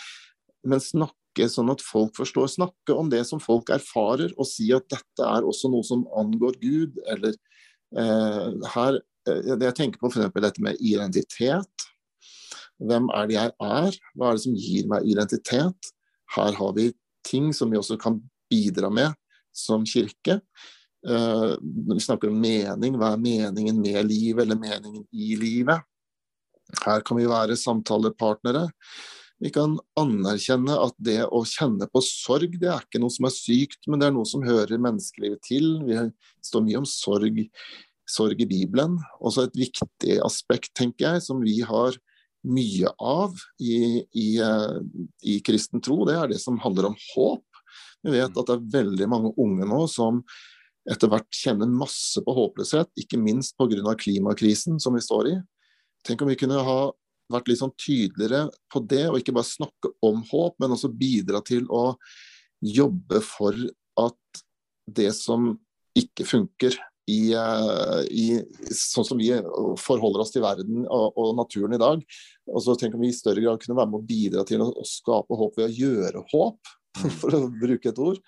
men 0.67 0.83
snakke 0.83 1.47
sånn 1.51 1.71
at 1.73 1.83
folk 1.85 2.15
forstår. 2.17 2.49
Snakke 2.55 2.95
om 2.95 3.11
det 3.13 3.23
som 3.29 3.41
folk 3.43 3.69
erfarer, 3.73 4.33
og 4.39 4.49
si 4.49 4.71
at 4.75 4.87
dette 4.93 5.27
er 5.27 5.47
også 5.47 5.71
noe 5.71 5.85
som 5.85 6.07
angår 6.17 6.59
Gud. 6.63 6.97
Eller 7.13 7.37
eh, 7.95 8.71
her 8.73 8.99
Eh, 8.99 9.16
jeg 9.27 9.75
tenker 9.77 10.01
på 10.01 10.11
f.eks. 10.11 10.31
dette 10.43 10.63
med 10.63 10.79
identitet. 10.79 11.87
Hvem 12.77 13.09
er 13.15 13.29
det 13.29 13.37
jeg 13.37 13.53
er? 13.53 13.99
Hva 14.13 14.29
er 14.29 14.37
det 14.37 14.43
som 14.45 14.57
gir 14.57 14.89
meg 14.89 15.07
identitet? 15.09 15.91
Her 16.35 16.57
har 16.57 16.73
vi 16.77 16.91
ting 17.27 17.51
som 17.55 17.71
vi 17.71 17.79
også 17.79 17.97
kan 17.99 18.19
bidra 18.51 18.91
med 18.93 19.15
som 19.55 19.85
kirke. 19.87 20.39
Uh, 21.07 21.55
når 21.61 21.97
vi 21.97 22.03
snakker 22.03 22.31
om 22.31 22.39
mening, 22.41 22.97
hva 22.99 23.13
er 23.13 23.21
meningen 23.21 23.79
med 23.81 24.01
livet, 24.09 24.43
eller 24.45 24.59
meningen 24.59 25.05
i 25.13 25.35
livet? 25.39 25.85
Her 26.83 27.03
kan 27.05 27.19
vi 27.19 27.29
være 27.29 27.57
samtalepartnere. 27.57 28.67
Vi 29.37 29.51
kan 29.53 29.75
anerkjenne 29.99 30.73
at 30.81 30.95
det 30.97 31.19
å 31.29 31.43
kjenne 31.45 31.85
på 31.93 32.01
sorg, 32.03 32.57
det 32.57 32.71
er 32.73 32.85
ikke 32.85 33.01
noe 33.01 33.13
som 33.13 33.27
er 33.29 33.35
sykt, 33.35 33.83
men 33.85 34.01
det 34.01 34.09
er 34.09 34.15
noe 34.15 34.27
som 34.27 34.45
hører 34.45 34.81
menneskelivet 34.81 35.43
til. 35.45 35.75
Vi 35.85 35.99
står 36.45 36.65
mye 36.65 36.81
om 36.81 36.87
sorg, 36.89 37.43
sorg 38.09 38.41
i 38.41 38.49
Bibelen. 38.49 38.97
Også 39.19 39.47
et 39.47 39.57
viktig 39.57 40.19
aspekt, 40.25 40.73
tenker 40.77 41.13
jeg, 41.13 41.25
som 41.27 41.41
vi 41.43 41.59
har 41.67 41.97
mye 42.47 42.91
av 43.03 43.35
i, 43.59 44.03
i, 44.15 44.27
eh, 44.43 44.77
i 45.27 45.39
kristen 45.45 45.83
tro, 45.83 46.03
det 46.07 46.15
er 46.15 46.31
det 46.31 46.39
som 46.41 46.59
handler 46.63 46.91
om 46.91 46.99
håp. 47.11 47.63
Vi 48.05 48.13
vet 48.13 48.37
at 48.37 48.47
det 48.47 48.55
er 48.55 48.69
veldig 48.77 49.09
mange 49.11 49.33
unge 49.41 49.67
nå 49.67 49.81
som 49.91 50.21
etter 50.87 51.11
hvert 51.11 51.27
kjenner 51.35 51.67
masse 51.67 52.21
på 52.23 52.35
håpløshet, 52.37 52.93
ikke 52.95 53.19
minst 53.19 53.57
pga. 53.59 53.95
klimakrisen 53.99 54.79
som 54.79 54.95
vi 54.95 55.03
står 55.03 55.33
i. 55.33 55.35
Tenk 56.07 56.21
om 56.21 56.31
vi 56.31 56.39
kunne 56.39 56.63
ha 56.63 56.79
vært 57.33 57.49
litt 57.49 57.59
sånn 57.59 57.75
tydeligere 57.75 58.47
på 58.71 58.79
det, 58.87 59.09
og 59.09 59.19
ikke 59.19 59.35
bare 59.35 59.49
snakke 59.49 59.91
om 60.05 60.21
håp, 60.29 60.55
men 60.61 60.71
også 60.71 60.93
bidra 60.95 61.41
til 61.43 61.67
å 61.67 61.97
jobbe 62.63 63.19
for 63.25 63.57
at 63.99 64.43
det 64.87 65.11
som 65.17 65.57
ikke 65.97 66.23
funker 66.29 66.77
i, 67.07 67.21
eh, 67.33 68.01
i 68.11 68.25
sånn 68.75 69.05
som 69.07 69.19
vi 69.19 69.29
forholder 69.79 70.23
oss 70.23 70.33
til 70.33 70.43
verden 70.43 70.83
og, 70.83 71.15
og, 71.15 71.31
naturen 71.37 71.77
i 71.77 71.81
dag, 71.81 72.03
og 72.51 72.63
så 72.63 72.75
tenker 72.79 72.99
vi 72.99 73.11
i 73.11 73.15
større 73.15 73.43
grad 73.43 73.61
kunne 73.63 73.77
være 73.79 73.91
med 73.93 74.01
å 74.01 74.07
bidra 74.09 74.43
til 74.47 74.63
å, 74.65 74.69
å 74.75 74.87
skape 74.87 75.37
håp 75.39 75.59
ved 75.59 75.69
å 75.69 75.77
gjøre 75.85 76.25
håp, 76.33 76.73
for 77.21 77.37
å 77.37 77.45
bruke 77.53 77.93
et 77.93 78.03
ord. 78.03 78.19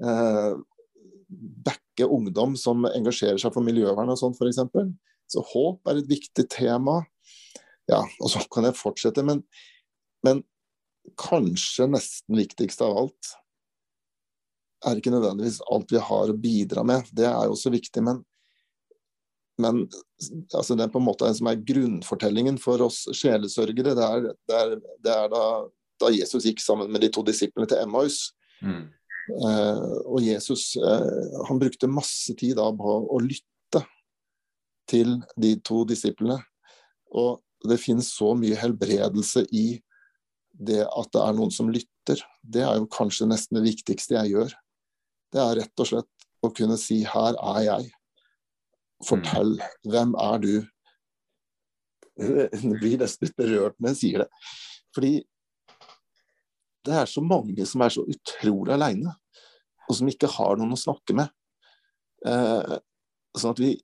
Eh, 0.00 0.56
backe 1.66 2.08
ungdom 2.08 2.54
som 2.60 2.86
engasjerer 2.88 3.40
seg 3.42 3.52
for 3.54 3.66
miljøvern 3.66 4.12
og 4.12 4.20
sånn, 4.20 4.36
f.eks. 4.36 4.62
Så 5.32 5.42
håp 5.52 5.90
er 5.90 6.00
et 6.00 6.10
viktig 6.10 6.46
tema. 6.52 7.00
Ja, 7.90 8.00
og 8.22 8.30
så 8.30 8.42
kan 8.52 8.66
jeg 8.66 8.78
fortsette, 8.78 9.24
men, 9.26 9.42
men 10.26 10.44
kanskje 11.20 11.88
nesten 11.90 12.38
viktigst 12.38 12.80
av 12.82 12.96
alt 13.02 13.36
er 14.84 14.98
ikke 14.98 15.12
nødvendigvis 15.14 15.62
alt 15.72 15.92
vi 15.92 16.00
har 16.02 16.32
å 16.32 16.40
bidra 16.40 16.84
med. 16.86 17.08
Det 17.14 17.26
er 17.28 17.46
jo 17.46 17.54
også 17.54 17.72
viktig, 17.72 18.02
men, 18.04 18.20
men 19.62 19.84
altså 20.52 20.76
det 20.76 20.86
er 20.86 20.92
på 20.92 21.00
en 21.00 21.08
måte 21.08 21.30
som 21.38 21.48
er 21.50 21.62
grunnfortellingen 21.70 22.60
for 22.62 22.84
oss 22.84 23.04
sjelesørgere. 23.16 23.96
Det 23.96 24.10
er, 24.10 24.28
det 24.50 24.60
er, 24.60 24.76
det 25.04 25.14
er 25.14 25.32
da, 25.32 25.46
da, 26.02 26.12
Jesus 26.14 26.48
gikk 26.48 26.62
sammen 26.64 26.92
med 26.92 27.04
de 27.04 27.10
to 27.14 27.24
disiplene 27.26 27.68
til 27.70 27.80
Emmaus. 27.82 28.20
Mm. 28.60 28.84
Eh, 29.26 29.86
og 30.06 30.20
Jesus 30.22 30.74
eh, 30.78 31.32
han 31.48 31.62
brukte 31.62 31.90
masse 31.90 32.36
tid 32.38 32.56
da 32.60 32.68
på 32.76 32.98
å 33.10 33.22
lytte 33.24 33.82
til 34.90 35.16
de 35.40 35.56
to 35.66 35.82
disiplene. 35.88 36.38
Og 37.16 37.40
det 37.66 37.80
finnes 37.82 38.12
så 38.12 38.34
mye 38.38 38.58
helbredelse 38.58 39.46
i 39.56 39.66
det 40.56 40.84
at 40.84 41.10
det 41.12 41.22
er 41.22 41.34
noen 41.36 41.52
som 41.52 41.68
lytter. 41.72 42.20
Det 42.40 42.62
er 42.64 42.78
jo 42.78 42.88
kanskje 42.92 43.28
nesten 43.28 43.58
det 43.58 43.66
viktigste 43.66 44.16
jeg 44.16 44.36
gjør. 44.36 44.54
Det 45.32 45.42
er 45.42 45.58
rett 45.60 45.82
og 45.82 45.88
slett 45.90 46.26
å 46.44 46.52
kunne 46.54 46.78
si 46.80 47.02
'her 47.04 47.36
er 47.54 47.62
jeg'. 47.66 47.92
Fortell. 49.04 49.58
Hvem 49.84 50.14
er 50.14 50.38
du? 50.40 50.54
Jeg 52.16 52.78
blir 52.80 52.98
nesten 52.98 53.26
litt 53.26 53.36
berørt 53.36 53.76
når 53.76 53.92
jeg 53.92 53.98
sier 54.00 54.22
det. 54.24 54.28
Fordi 54.96 55.14
det 56.86 56.94
er 56.96 57.10
så 57.10 57.20
mange 57.20 57.66
som 57.68 57.82
er 57.84 57.92
så 57.92 58.06
utrolig 58.08 58.72
aleine, 58.72 59.12
og 59.84 59.98
som 59.98 60.08
ikke 60.08 60.30
har 60.30 60.56
noen 60.56 60.72
å 60.72 60.80
snakke 60.80 61.12
med. 61.18 61.28
Eh, 62.24 62.78
sånn 63.36 63.52
at 63.52 63.60
vi 63.60 63.74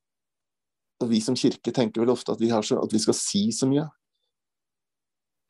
og 1.03 1.11
vi 1.11 1.19
som 1.21 1.37
kirke 1.39 1.75
tenker 1.75 2.03
vel 2.03 2.13
ofte 2.15 2.35
at 2.35 2.41
vi, 2.41 2.49
så, 2.63 2.79
at 2.79 2.93
vi 2.95 3.01
skal 3.03 3.17
si 3.19 3.43
så 3.55 3.67
mye. 3.67 3.89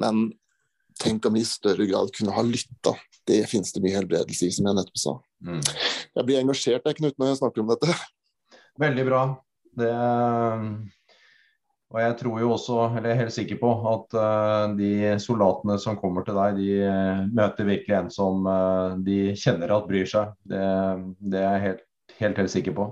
Men 0.01 0.31
tenk 1.01 1.27
om 1.29 1.37
vi 1.37 1.45
i 1.45 1.49
større 1.49 1.87
grad 1.88 2.12
kunne 2.17 2.35
ha 2.35 2.45
lytta. 2.47 2.95
Det 3.29 3.43
finnes 3.51 3.75
det 3.75 3.83
mye 3.85 3.97
helbredelse 3.97 4.49
i, 4.49 4.55
som 4.55 4.67
jeg 4.69 4.79
nettopp 4.79 4.99
sa. 4.99 5.15
Mm. 5.47 5.61
Jeg 6.17 6.27
blir 6.29 6.41
engasjert 6.41 6.89
jeg, 6.89 6.99
Knut, 6.99 7.19
når 7.21 7.33
jeg 7.33 7.41
snakker 7.43 7.63
om 7.63 7.71
dette. 7.71 7.95
Veldig 8.83 9.05
bra. 9.07 9.23
Det, 9.79 9.93
og 11.93 12.01
jeg 12.01 12.17
tror 12.23 12.41
jo 12.41 12.51
også, 12.55 12.77
eller 12.89 13.11
jeg 13.11 13.17
er 13.19 13.21
helt 13.21 13.35
sikker 13.37 13.59
på, 13.61 13.71
at 13.91 14.17
uh, 14.17 14.73
de 14.79 14.93
soldatene 15.21 15.77
som 15.81 15.99
kommer 16.01 16.25
til 16.25 16.39
deg, 16.39 16.57
de 16.57 16.69
uh, 16.89 17.25
møter 17.37 17.69
virkelig 17.69 17.99
en 17.99 18.11
som 18.13 18.49
uh, 18.49 18.97
de 19.05 19.35
kjenner 19.37 19.75
at 19.77 19.89
bryr 19.91 20.09
seg. 20.09 20.33
Det, 20.49 20.63
det 21.21 21.43
er 21.43 21.59
jeg 21.59 21.65
helt, 21.67 21.85
helt, 22.23 22.41
helt 22.41 22.55
sikker 22.55 22.77
på. 22.79 22.89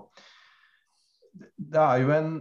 Det 1.56 1.80
er 1.80 2.04
jo 2.04 2.14
en 2.16 2.38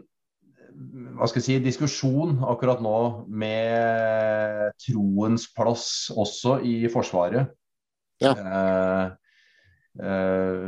hva 1.20 1.28
skal 1.28 1.42
jeg 1.42 1.46
si, 1.46 1.56
diskusjon 1.64 2.38
akkurat 2.48 2.80
nå 2.84 2.98
med 3.28 4.76
troens 4.80 5.48
plass 5.52 5.88
også 6.16 6.60
i 6.64 6.76
Forsvaret. 6.92 7.52
Ja. 8.24 8.34
Eh, 8.36 9.06
eh, 10.06 10.68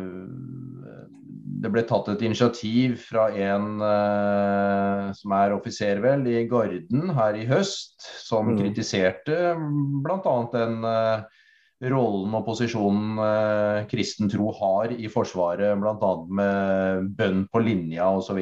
det 1.62 1.70
ble 1.70 1.84
tatt 1.86 2.08
et 2.10 2.24
initiativ 2.26 2.96
fra 3.04 3.28
en 3.38 3.84
eh, 3.86 5.12
som 5.20 5.36
er 5.38 5.54
offiser 5.54 6.02
vel 6.02 6.26
i 6.32 6.48
Garden 6.50 7.12
her 7.18 7.38
i 7.38 7.46
høst, 7.50 8.02
som 8.26 8.50
mm. 8.50 8.58
kritiserte 8.64 9.38
bl.a. 10.02 10.36
den 10.56 10.82
rollen 11.90 12.36
og 12.38 12.46
posisjonen 12.46 13.22
eh, 13.26 13.84
kristen 13.90 14.30
tro 14.30 14.52
har 14.60 14.94
i 14.94 15.10
Forsvaret, 15.10 15.74
bl.a. 15.82 16.12
med 16.30 17.12
bønn 17.18 17.46
på 17.52 17.62
linja 17.64 18.10
osv. 18.20 18.42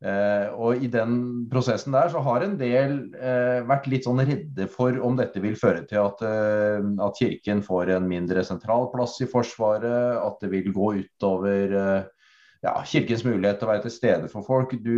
Uh, 0.00 0.48
og 0.56 0.80
I 0.80 0.88
den 0.88 1.16
prosessen 1.50 1.92
der 1.92 2.08
så 2.08 2.22
har 2.24 2.40
en 2.40 2.54
del 2.56 2.94
eh, 3.20 3.58
vært 3.68 3.84
litt 3.92 4.06
sånn 4.06 4.22
redde 4.24 4.64
for 4.72 4.96
om 5.04 5.18
dette 5.18 5.42
vil 5.44 5.58
føre 5.60 5.82
til 5.90 6.00
at, 6.00 6.22
eh, 6.24 6.78
at, 7.04 7.18
Kirken 7.20 7.60
får 7.66 7.92
en 7.98 8.06
mindre 8.08 8.40
sentral 8.48 8.88
plass 8.94 9.18
i 9.20 9.28
Forsvaret, 9.28 10.16
at 10.16 10.40
det 10.40 10.48
vil 10.54 10.72
gå 10.72 10.88
utover 11.02 11.76
ja, 11.76 12.72
Kirkens 12.88 13.26
mulighet 13.28 13.60
til 13.60 13.68
å 13.68 13.72
være 13.74 13.84
til 13.84 13.92
stede 13.98 14.32
for 14.32 14.46
folk. 14.46 14.72
Du 14.80 14.96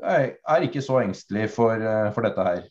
er, 0.00 0.38
er 0.40 0.64
ikke 0.64 0.84
så 0.84 1.02
engstelig 1.02 1.50
for, 1.52 1.84
for 2.16 2.24
dette 2.24 2.48
her? 2.48 2.64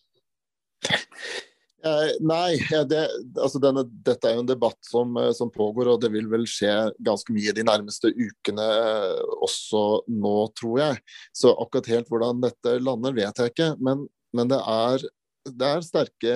Eh, 1.85 2.11
nei, 2.25 2.57
det, 2.89 3.03
altså 3.37 3.59
denne, 3.61 3.83
dette 4.05 4.25
er 4.25 4.37
jo 4.37 4.41
en 4.41 4.49
debatt 4.49 4.79
som, 4.85 5.11
eh, 5.21 5.29
som, 5.37 5.51
pågår, 5.53 5.91
og 5.91 6.01
det 6.01 6.09
vil 6.15 6.29
vel 6.31 6.47
skje 6.49 6.73
ganske 7.05 7.33
mye 7.35 7.53
de 7.53 7.65
nærmeste 7.67 8.09
ukene 8.15 8.65
eh, 8.65 9.19
også 9.45 9.83
nå, 10.09 10.35
tror 10.57 10.81
jeg. 10.81 11.03
Så 11.37 11.53
akkurat 11.53 11.91
helt 11.93 12.09
hvordan 12.09 12.41
dette 12.41 12.79
lander, 12.81 13.13
vet 13.17 13.43
jeg 13.43 13.53
ikke. 13.53 13.69
Men, 13.77 14.07
men 14.33 14.49
det, 14.49 14.57
er, 14.57 15.05
det, 15.51 15.69
er, 15.69 15.85
sterke 15.85 16.33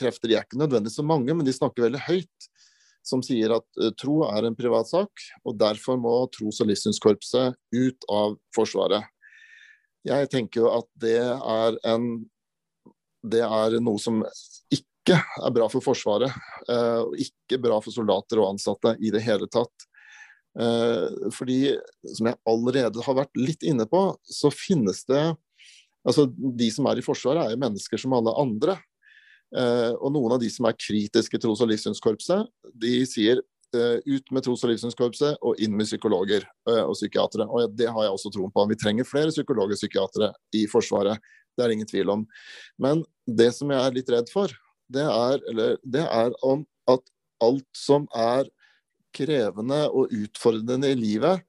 krefter, 0.00 0.30
de 0.30 0.40
er 0.40 0.48
ikke 0.48 0.62
nødvendigvis 0.62 0.98
så 1.02 1.06
mange, 1.06 1.36
men 1.36 1.44
de 1.46 1.56
snakker 1.56 1.88
veldig 1.90 2.02
høyt. 2.08 2.50
Som 3.04 3.22
sier 3.24 3.52
at 3.56 3.78
tro 3.98 4.18
er 4.28 4.44
en 4.44 4.56
privatsak, 4.56 5.22
og 5.48 5.54
derfor 5.60 5.96
må 5.98 6.12
tros- 6.34 6.60
og 6.60 6.68
livssynskorpset 6.68 7.56
ut 7.72 8.10
av 8.12 8.36
Forsvaret. 8.54 9.08
Jeg 10.04 10.28
tenker 10.32 10.62
jo 10.62 10.68
at 10.72 10.88
det 11.00 11.16
er 11.20 11.78
en 11.88 12.12
det 13.22 13.42
er 13.44 13.76
noe 13.82 14.00
som 14.00 14.22
ikke 14.72 15.18
er 15.18 15.52
bra 15.54 15.68
for 15.72 15.84
Forsvaret. 15.84 16.32
Eh, 16.68 17.00
og 17.04 17.16
ikke 17.20 17.60
bra 17.62 17.80
for 17.84 17.94
soldater 17.94 18.40
og 18.40 18.54
ansatte 18.54 18.96
i 19.00 19.12
det 19.12 19.22
hele 19.24 19.48
tatt. 19.52 19.86
Eh, 20.58 21.30
fordi, 21.34 21.76
som 22.16 22.30
jeg 22.30 22.40
allerede 22.48 23.06
har 23.06 23.18
vært 23.22 23.38
litt 23.38 23.66
inne 23.66 23.86
på, 23.90 24.10
så 24.24 24.52
finnes 24.54 25.04
det 25.10 25.30
Altså, 26.00 26.22
de 26.32 26.64
som 26.72 26.86
er 26.88 26.96
i 26.96 27.02
Forsvaret, 27.04 27.42
er 27.44 27.50
jo 27.52 27.60
mennesker 27.60 28.00
som 28.00 28.14
alle 28.16 28.32
andre. 28.40 28.72
Eh, 29.52 29.90
og 30.00 30.14
noen 30.14 30.32
av 30.32 30.38
de 30.40 30.48
som 30.48 30.64
er 30.64 30.78
kritiske 30.80 31.36
tros- 31.42 31.60
og 31.60 31.68
livssynskorpset, 31.68 32.48
de 32.72 32.92
sier 33.04 33.42
ut 33.76 34.32
med 34.32 34.46
tros- 34.46 34.64
og 34.64 34.72
livssynskorpset 34.72 35.44
og 35.44 35.60
inn 35.60 35.76
med 35.76 35.84
psykologer 35.84 36.46
og 36.64 36.94
psykiatere. 36.96 37.44
Og 37.44 37.76
det 37.76 37.90
har 37.92 38.06
jeg 38.06 38.14
også 38.16 38.32
troen 38.32 38.50
på. 38.50 38.64
Vi 38.72 38.80
trenger 38.80 39.06
flere 39.06 39.28
psykologer 39.28 39.76
og 39.76 39.82
psykiatere 39.82 40.30
i 40.56 40.64
Forsvaret. 40.72 41.20
Det 41.56 41.64
er 41.64 41.74
ingen 41.74 41.88
tvil 41.88 42.12
om. 42.12 42.24
Men 42.80 43.04
det 43.26 43.50
som 43.56 43.70
jeg 43.72 43.80
er 43.82 43.96
litt 43.96 44.10
redd 44.12 44.32
for, 44.32 44.52
det 44.90 45.04
er, 45.06 45.42
eller, 45.50 45.76
det 45.86 46.06
er 46.06 46.34
om 46.46 46.64
at 46.90 47.04
alt 47.44 47.68
som 47.76 48.08
er 48.16 48.48
krevende 49.16 49.84
og 49.90 50.12
utfordrende 50.14 50.90
i 50.92 50.98
livet, 50.98 51.42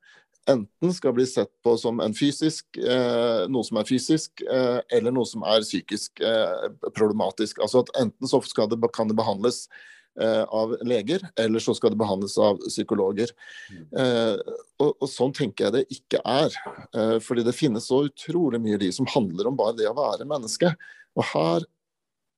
enten 0.49 0.93
skal 0.93 1.13
bli 1.13 1.25
sett 1.29 1.51
på 1.63 1.75
som 1.77 2.01
fysisk, 2.17 2.65
eh, 2.77 3.45
noe 3.51 3.65
som 3.65 3.77
er 3.77 3.87
fysisk, 3.87 4.41
eh, 4.41 4.79
eller 4.91 5.13
noe 5.13 5.27
som 5.29 5.45
er 5.45 5.61
psykisk 5.65 6.21
eh, 6.25 6.69
problematisk. 6.97 7.61
Altså 7.61 7.85
at 7.85 7.93
Enten 8.01 8.27
så 8.27 8.41
det, 8.41 8.79
kan 8.93 9.07
det 9.07 9.17
behandles 9.17 9.67
eh, 9.69 10.00
av 10.19 10.73
leger, 10.83 11.23
eller 11.39 11.63
så 11.63 11.71
skal 11.73 11.93
det 11.93 11.99
behandles 12.01 12.33
av 12.41 12.57
psykologer. 12.65 13.31
Eh, 13.71 14.35
og, 14.81 14.89
og, 14.91 15.07
Sånn 15.09 15.31
tenker 15.35 15.67
jeg 15.67 15.75
det 15.75 15.97
ikke 15.97 16.19
er. 16.27 16.57
Eh, 16.91 17.17
fordi 17.23 17.45
det 17.47 17.55
finnes 17.55 17.87
så 17.87 18.03
utrolig 18.09 18.59
mye 18.63 18.79
liv 18.81 18.91
som 18.95 19.09
handler 19.11 19.47
om 19.47 19.59
bare 19.59 19.77
det 19.79 19.87
å 19.89 19.95
være 19.97 20.27
menneske. 20.27 20.73
Og 21.15 21.27
her 21.31 21.67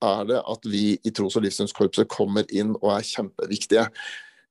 er 0.04 0.30
det 0.30 0.42
at 0.54 0.68
vi 0.70 0.86
i 1.02 1.14
tros- 1.16 1.38
og 1.40 1.46
livssynskorpset 1.46 2.12
kommer 2.12 2.48
inn 2.54 2.76
og 2.82 2.92
er 2.98 3.08
kjempeviktige. 3.08 3.88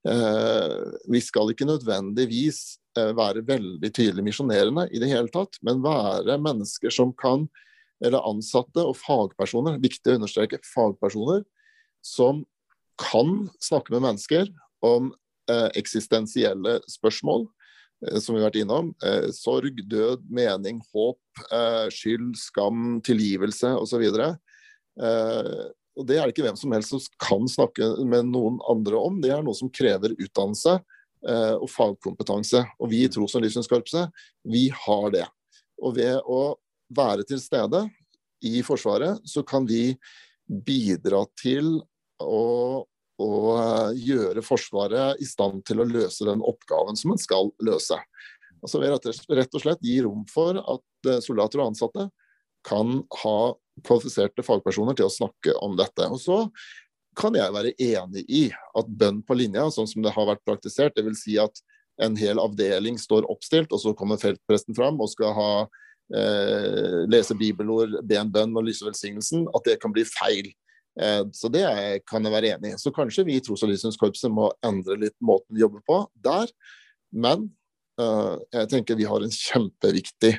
Eh, 0.09 0.77
vi 1.13 1.21
skal 1.23 1.53
ikke 1.53 1.69
nødvendigvis 1.69 2.63
eh, 2.99 3.13
være 3.15 3.45
veldig 3.47 3.91
tydelig 3.95 4.25
misjonerende 4.33 4.89
i 4.91 5.03
det 5.03 5.13
hele 5.13 5.31
tatt, 5.33 5.61
men 5.63 5.85
være 5.85 6.41
mennesker 6.43 6.95
som 6.95 7.15
kan 7.15 7.47
eller 8.03 8.25
ansatte 8.27 8.83
og 8.83 8.97
fagpersoner, 8.99 9.77
viktig 9.79 10.11
å 10.11 10.17
understreke, 10.19 10.59
fagpersoner, 10.67 11.45
som 12.03 12.43
kan 13.01 13.49
snakke 13.63 13.95
med 13.95 14.05
mennesker 14.07 14.49
om 14.85 15.13
eh, 15.51 15.69
eksistensielle 15.79 16.79
spørsmål, 16.91 17.47
eh, 18.07 18.19
som 18.21 18.35
vi 18.35 18.43
har 18.43 18.51
vært 18.51 18.63
innom. 18.63 18.93
Eh, 19.05 19.29
sorg, 19.35 19.83
død, 19.89 20.25
mening, 20.31 20.81
håp, 20.93 21.21
skyld, 21.95 22.35
skam, 22.39 22.99
tilgivelse 23.07 23.75
osv. 23.79 24.03
Eh, 24.13 25.63
og 25.93 26.09
Det 26.09 26.17
er 26.17 26.25
det 26.25 26.33
ikke 26.35 26.47
hvem 26.49 26.59
som 26.59 26.73
helst 26.73 26.95
som 26.95 27.07
kan 27.21 27.49
snakke 27.51 27.95
med 28.09 28.31
noen 28.33 28.59
andre 28.71 28.97
om. 28.97 29.21
Det 29.21 29.33
er 29.35 29.45
noe 29.45 29.57
som 29.57 29.71
krever 29.73 30.17
utdannelse 30.17 30.81
og 31.23 31.69
fagkompetanse. 31.71 32.65
Og 32.83 32.89
vi 32.91 33.05
i 33.05 33.11
Tros- 33.13 33.37
og 33.39 33.45
livssynskorpset, 33.45 34.09
vi 34.49 34.65
har 34.73 35.05
det. 35.15 35.27
Og 35.79 35.99
ved 36.01 36.17
å 36.25 36.57
være 36.97 37.27
til 37.29 37.39
stede 37.39 37.85
i 38.43 38.63
Forsvaret, 38.67 39.21
så 39.29 39.45
kan 39.47 39.69
vi 39.69 39.93
bidra 40.49 41.23
til 41.39 41.77
å, 42.23 42.83
å 43.23 43.31
gjøre 43.99 44.45
Forsvaret 44.47 45.21
i 45.23 45.29
stand 45.29 45.65
til 45.69 45.83
å 45.83 45.89
løse 45.89 46.27
den 46.29 46.45
oppgaven 46.45 46.99
som 46.99 47.15
en 47.15 47.21
skal 47.21 47.53
løse. 47.65 47.99
Altså 48.63 48.83
rett 48.83 49.57
og 49.57 49.63
slett 49.63 49.83
gi 49.83 49.99
rom 50.05 50.23
for 50.31 50.59
at 50.61 51.11
eh, 51.11 51.23
soldater 51.25 51.63
og 51.63 51.73
ansatte 51.73 52.07
kan 52.67 53.01
ha 53.25 53.39
kvalifiserte 53.87 54.45
fagpersoner 54.47 54.95
til 54.99 55.09
å 55.09 55.13
snakke 55.13 55.55
om 55.65 55.75
dette. 55.79 56.07
Og 56.07 56.21
så 56.23 56.39
kan 57.19 57.35
jeg 57.37 57.53
være 57.55 57.75
enig 57.83 58.25
i 58.31 58.43
at 58.79 58.89
bønn 58.89 59.21
på 59.27 59.37
linja, 59.37 59.67
sånn 59.73 59.89
som 59.91 60.05
det 60.05 60.15
har 60.15 60.29
vært 60.31 60.45
praktisert, 60.47 60.97
dvs. 60.97 61.25
Si 61.25 61.37
at 61.41 61.63
en 62.03 62.17
hel 62.17 62.41
avdeling 62.41 62.99
står 63.01 63.27
oppstilt, 63.31 63.73
og 63.75 63.83
så 63.83 63.93
kommer 63.97 64.21
feltpresten 64.21 64.77
fram 64.77 65.01
og 65.03 65.11
skal 65.13 65.35
ha 65.37 65.51
eh, 66.17 67.03
lese 67.11 67.37
bibelord, 67.39 67.99
be 68.09 68.19
en 68.21 68.33
bønn 68.33 68.57
og 68.57 68.67
lyse 68.69 68.87
velsignelsen, 68.87 69.49
at 69.53 69.69
det 69.69 69.79
kan 69.83 69.95
bli 69.95 70.07
feil. 70.09 70.53
Eh, 71.01 71.25
så 71.33 71.49
det 71.53 71.65
kan 72.09 72.25
jeg 72.25 72.35
være 72.35 72.55
enig 72.57 72.75
i. 72.75 72.81
Så 72.81 72.93
kanskje 72.95 73.25
vi 73.29 73.39
i 73.39 73.45
Tros- 73.45 73.65
og 73.65 73.73
livssynskorpset 73.73 74.33
må 74.33 74.51
endre 74.67 74.99
litt 75.01 75.17
måten 75.25 75.57
vi 75.57 75.65
jobber 75.65 75.85
på 75.89 76.01
der. 76.25 76.51
Men 77.13 77.49
eh, 78.01 78.35
jeg 78.59 78.73
tenker 78.73 78.99
vi 78.99 79.09
har 79.09 79.25
en 79.25 79.37
kjempeviktig 79.37 80.35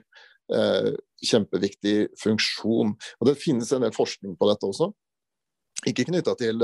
eh, 0.54 0.92
kjempeviktig 1.24 1.98
funksjon. 2.20 2.94
Og 3.20 3.30
Det 3.30 3.40
finnes 3.40 3.72
en 3.74 3.86
del 3.86 3.96
forskning 3.96 4.38
på 4.38 4.50
dette 4.52 4.70
også. 4.70 4.92
Ikke 5.90 6.06
knytta 6.08 6.36
til 6.40 6.62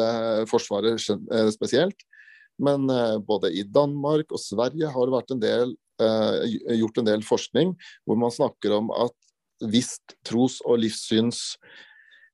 Forsvaret 0.48 1.02
spesielt, 1.52 2.06
men 2.62 2.86
både 3.28 3.50
i 3.52 3.66
Danmark 3.68 4.32
og 4.32 4.40
Sverige 4.40 4.88
har 4.94 5.08
det 5.08 5.16
vært 5.16 5.34
en 5.34 5.42
del, 5.44 5.74
gjort 6.80 7.02
en 7.02 7.10
del 7.10 7.26
forskning 7.28 7.74
hvor 8.08 8.20
man 8.22 8.32
snakker 8.32 8.78
om 8.78 8.94
at 8.96 9.16
hvis 9.68 9.98
tros- 10.24 10.62
og 10.64 10.80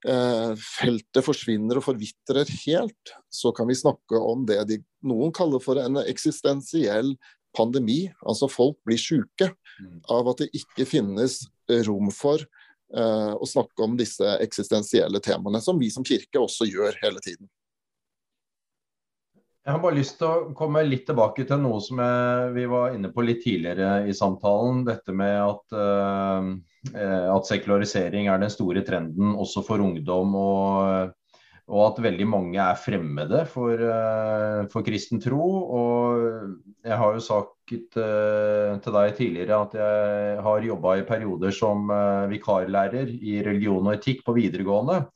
livssynsfeltet 0.06 1.26
forsvinner 1.26 1.80
og 1.80 1.86
forvitrer 1.86 2.50
helt, 2.66 3.14
så 3.30 3.52
kan 3.52 3.68
vi 3.68 3.76
snakke 3.76 4.16
om 4.20 4.46
det 4.46 4.60
de, 4.70 4.80
noen 5.04 5.32
kaller 5.34 5.60
for 5.60 5.80
en 5.82 5.98
eksistensiell 6.06 7.16
pandemi. 7.56 8.12
Altså 8.26 8.48
folk 8.48 8.78
blir 8.86 8.98
syke 8.98 9.52
mm. 9.82 10.06
av 10.10 10.30
at 10.30 10.44
det 10.44 10.50
ikke 10.54 10.86
finnes 10.86 11.46
rom 11.88 12.12
for 12.14 12.38
eh, 12.40 13.34
å 13.34 13.46
snakke 13.48 13.82
om 13.84 13.98
disse 13.98 14.38
eksistensielle 14.42 15.20
temaene, 15.20 15.62
som 15.62 15.80
vi 15.80 15.90
som 15.90 16.06
kirke 16.06 16.40
også 16.40 16.68
gjør 16.70 17.00
hele 17.02 17.20
tiden. 17.24 17.50
Jeg 19.66 19.74
har 19.74 19.82
bare 19.82 19.98
lyst 19.98 20.20
til 20.20 20.30
å 20.30 20.50
komme 20.54 20.84
litt 20.86 21.08
tilbake 21.08 21.42
til 21.50 21.58
noe 21.64 21.80
som 21.82 21.98
jeg, 21.98 22.50
vi 22.54 22.68
var 22.70 22.94
inne 22.94 23.10
på 23.10 23.24
litt 23.26 23.40
tidligere 23.42 24.04
i 24.06 24.14
samtalen. 24.14 24.84
Dette 24.86 25.16
med 25.18 25.40
at, 25.42 25.74
uh, 25.74 27.32
at 27.34 27.50
sekularisering 27.50 28.30
er 28.30 28.44
den 28.44 28.54
store 28.54 28.84
trenden 28.86 29.34
også 29.34 29.66
for 29.66 29.82
ungdom. 29.82 30.36
og 30.38 31.14
og 31.66 31.80
at 31.82 32.04
veldig 32.06 32.26
mange 32.30 32.60
er 32.62 32.78
fremmede 32.78 33.40
for, 33.50 33.74
uh, 33.74 34.68
for 34.70 34.86
kristen 34.86 35.18
tro. 35.18 35.42
Og 35.74 36.52
jeg 36.86 37.00
har 37.02 37.16
jo 37.16 37.24
sagt 37.26 37.98
uh, 37.98 38.78
til 38.78 38.98
deg 39.00 39.16
tidligere 39.18 39.64
at 39.66 39.74
jeg 39.80 40.44
har 40.46 40.68
jobba 40.70 40.94
i 41.00 41.08
perioder 41.10 41.50
som 41.50 41.90
vikarlærer 42.30 43.10
i 43.18 43.40
religion 43.42 43.82
og 43.82 43.96
etikk 43.98 44.22
på 44.28 44.38
videregående. 44.38 45.08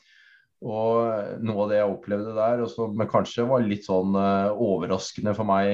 Og 0.60 1.40
noe 1.46 1.64
av 1.64 1.70
det 1.72 1.78
jeg 1.80 1.92
opplevde 1.94 2.34
der, 2.36 2.64
og 2.66 2.72
som 2.74 3.00
kanskje 3.08 3.46
var 3.48 3.64
litt 3.64 3.86
sånn 3.88 4.18
overraskende 4.18 5.32
for 5.38 5.48
meg 5.48 5.72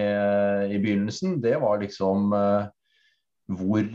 i 0.69 0.77
begynnelsen, 0.77 1.39
det 1.41 1.55
var 1.63 1.81
liksom 1.81 2.29
hvor, 3.49 3.89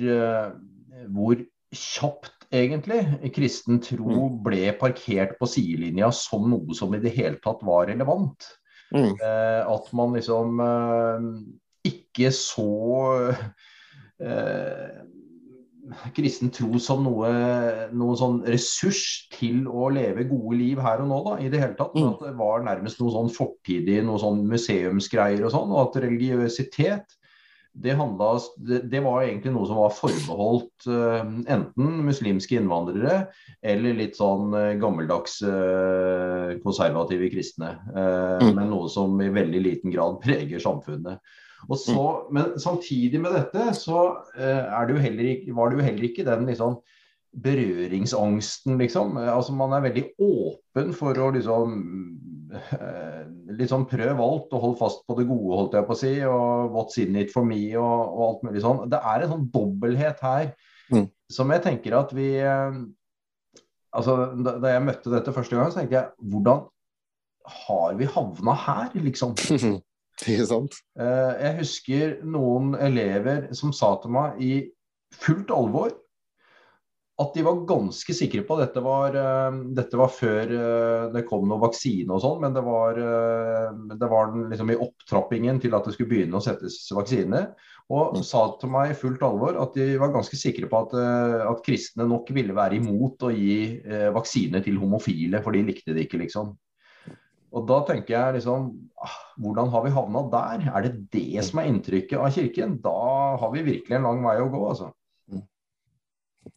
hvor 1.15 1.45
kjapt 1.71 2.49
egentlig. 2.51 3.05
Kristen 3.37 3.79
tro 3.87 4.11
mm. 4.11 4.41
ble 4.43 4.65
parkert 4.81 5.37
på 5.39 5.47
sidelinja 5.51 6.11
som 6.15 6.51
noe 6.51 6.75
som 6.75 6.95
i 6.99 7.03
det 7.03 7.15
hele 7.15 7.39
tatt 7.45 7.63
var 7.67 7.87
relevant. 7.93 8.51
Mm. 8.91 9.15
At 9.71 9.93
man 9.95 10.17
liksom 10.19 10.59
ikke 11.87 12.33
så 12.35 12.71
kristen 16.17 16.53
tro 16.55 16.79
som 16.83 17.05
noe, 17.07 17.31
noe 17.97 18.17
sånn 18.19 18.41
ressurs 18.49 19.29
til 19.35 19.65
å 19.69 19.89
leve 19.95 20.27
gode 20.31 20.59
liv 20.59 20.83
her 20.83 21.03
og 21.05 21.11
nå, 21.11 21.21
da, 21.27 21.39
i 21.43 21.49
det 21.53 21.63
hele 21.63 21.79
tatt. 21.79 21.97
Mm. 21.97 22.13
At 22.13 22.27
det 22.27 22.35
var 22.41 22.67
nærmest 22.67 23.01
noe 23.03 23.15
sånn 23.15 23.33
fortidig, 23.35 24.01
noe 24.07 24.21
sånn 24.23 24.45
museumsgreier 24.51 25.47
og 25.47 25.55
sånn. 25.55 25.75
Og 25.75 25.83
at 25.89 26.03
religiøsitet 26.07 27.17
det, 27.73 27.95
handlet, 27.95 28.49
det, 28.91 29.01
var 29.05 29.23
egentlig 29.23 29.53
noe 29.55 29.69
som 29.69 29.79
var 29.79 29.93
forbeholdt 29.95 30.89
uh, 30.91 31.21
enten 31.23 32.01
muslimske 32.03 32.59
innvandrere 32.59 33.29
eller 33.63 33.95
litt 33.95 34.19
sånn 34.19 34.51
uh, 34.57 34.73
gammeldags 34.81 35.39
uh, 35.47 36.57
konservative 36.65 37.31
kristne. 37.31 37.77
Mm. 37.95 38.57
Men 38.59 38.73
noe 38.73 38.91
som 38.91 39.15
i 39.23 39.31
veldig 39.33 39.63
liten 39.63 39.95
grad 39.95 40.19
preger 40.25 40.63
samfunnet. 40.63 41.23
Så, 41.69 41.99
mm. 42.01 42.33
Men 42.35 42.55
samtidig 42.61 43.21
med 43.21 43.37
dette 43.37 43.75
så 43.77 44.07
det 44.35 45.27
ikke, 45.35 45.55
var 45.55 45.71
det 45.71 45.79
jo 45.79 45.87
heller 45.87 46.09
ikke 46.09 46.25
den 46.27 46.49
liksom, 46.49 46.81
berøringsangsten, 47.31 48.79
liksom. 48.81 49.17
Altså 49.21 49.55
Man 49.55 49.77
er 49.77 49.85
veldig 49.87 50.07
åpen 50.19 50.95
for 50.97 51.19
å 51.21 51.31
liksom 51.37 51.77
liksom 53.59 53.85
prøv 53.91 54.21
alt 54.23 54.55
og 54.55 54.65
hold 54.65 54.77
fast 54.81 55.05
på 55.07 55.17
det 55.19 55.27
gode, 55.29 55.57
holdt 55.57 55.77
jeg 55.79 55.87
på 55.87 55.95
å 55.95 56.01
si. 56.01 56.13
Og 56.27 56.75
what's 56.75 56.99
in 57.03 57.19
it 57.21 57.33
for 57.33 57.47
me 57.47 57.63
og, 57.79 58.01
og 58.11 58.25
alt 58.27 58.49
mulig 58.49 58.65
sånn. 58.65 58.83
Det 58.91 59.01
er 59.13 59.25
en 59.25 59.33
sånn 59.35 59.47
dobbelthet 59.55 60.25
her 60.25 60.51
mm. 60.93 61.07
som 61.33 61.55
jeg 61.55 61.65
tenker 61.67 61.99
at 62.01 62.17
vi 62.17 62.33
eh, 62.41 62.81
Altså, 63.91 64.13
da, 64.39 64.53
da, 64.63 64.69
jeg 64.71 64.85
møtte 64.87 65.11
dette 65.11 65.33
første 65.35 65.57
gang, 65.57 65.73
så 65.73 65.81
tenkte 65.81 65.97
jeg 65.97 66.29
hvordan 66.31 66.61
har 67.65 67.97
vi 67.99 68.07
havna 68.07 68.53
her, 68.55 68.93
liksom? 69.03 69.33
Ikke 70.29 70.47
sant? 70.49 70.77
Eh, 71.01 71.33
jeg 71.47 71.59
husker 71.63 72.15
noen 72.29 72.75
elever 72.77 73.49
som 73.57 73.73
sa 73.77 73.95
til 74.03 74.13
meg 74.15 74.41
i 74.45 74.55
fullt 75.21 75.53
alvor 75.55 75.95
at 77.21 77.35
de 77.37 77.43
var 77.45 77.65
ganske 77.69 78.15
sikre 78.17 78.43
på 78.49 78.57
Dette 78.61 78.81
var, 78.81 79.13
uh, 79.13 79.57
dette 79.77 79.99
var 80.01 80.13
før 80.13 80.53
uh, 80.55 81.03
det 81.13 81.27
kom 81.29 81.45
noe 81.49 81.61
vaksine 81.61 82.09
og 82.15 82.23
sånn, 82.25 82.39
men 82.41 82.55
det 82.57 82.63
var, 82.65 83.01
det 84.01 84.09
var 84.09 84.33
liksom 84.39 84.73
i 84.73 84.79
opptrappingen 84.81 85.61
til 85.61 85.77
at 85.77 85.85
det 85.85 85.93
skulle 85.97 86.13
begynne 86.15 86.41
å 86.41 86.45
settes 86.45 86.79
vaksine. 86.97 87.43
Og 87.91 88.17
mm. 88.17 88.25
sa 88.25 88.47
til 88.61 88.71
meg 88.73 88.93
i 88.93 88.97
fullt 88.97 89.23
alvor 89.27 89.59
at 89.61 89.77
de 89.77 89.99
var 90.01 90.15
ganske 90.15 90.39
sikre 90.39 90.71
på 90.71 90.81
at, 90.85 90.97
at 91.51 91.63
kristne 91.67 92.07
nok 92.09 92.31
ville 92.33 92.55
være 92.57 92.79
imot 92.79 93.27
å 93.27 93.33
gi 93.35 93.83
vaksine 94.15 94.63
til 94.63 94.79
homofile, 94.79 95.43
for 95.43 95.57
de 95.57 95.65
likte 95.67 95.97
det 95.97 96.07
ikke, 96.07 96.23
liksom. 96.23 96.55
Og 97.51 97.67
da 97.67 97.81
tenker 97.89 98.15
jeg 98.15 98.37
liksom 98.39 98.69
ah, 99.03 99.19
Hvordan 99.43 99.71
har 99.73 99.85
vi 99.85 99.95
havna 99.95 100.23
der? 100.33 100.67
Er 100.71 100.87
det 100.87 100.95
det 101.15 101.45
som 101.47 101.61
er 101.61 101.71
inntrykket 101.71 102.19
av 102.21 102.31
Kirken? 102.35 102.79
Da 102.85 102.97
har 103.41 103.53
vi 103.55 103.67
virkelig 103.67 103.99
en 103.99 104.07
lang 104.07 104.23
vei 104.25 104.37
å 104.43 104.51
gå, 104.53 104.63
altså. 104.71 104.91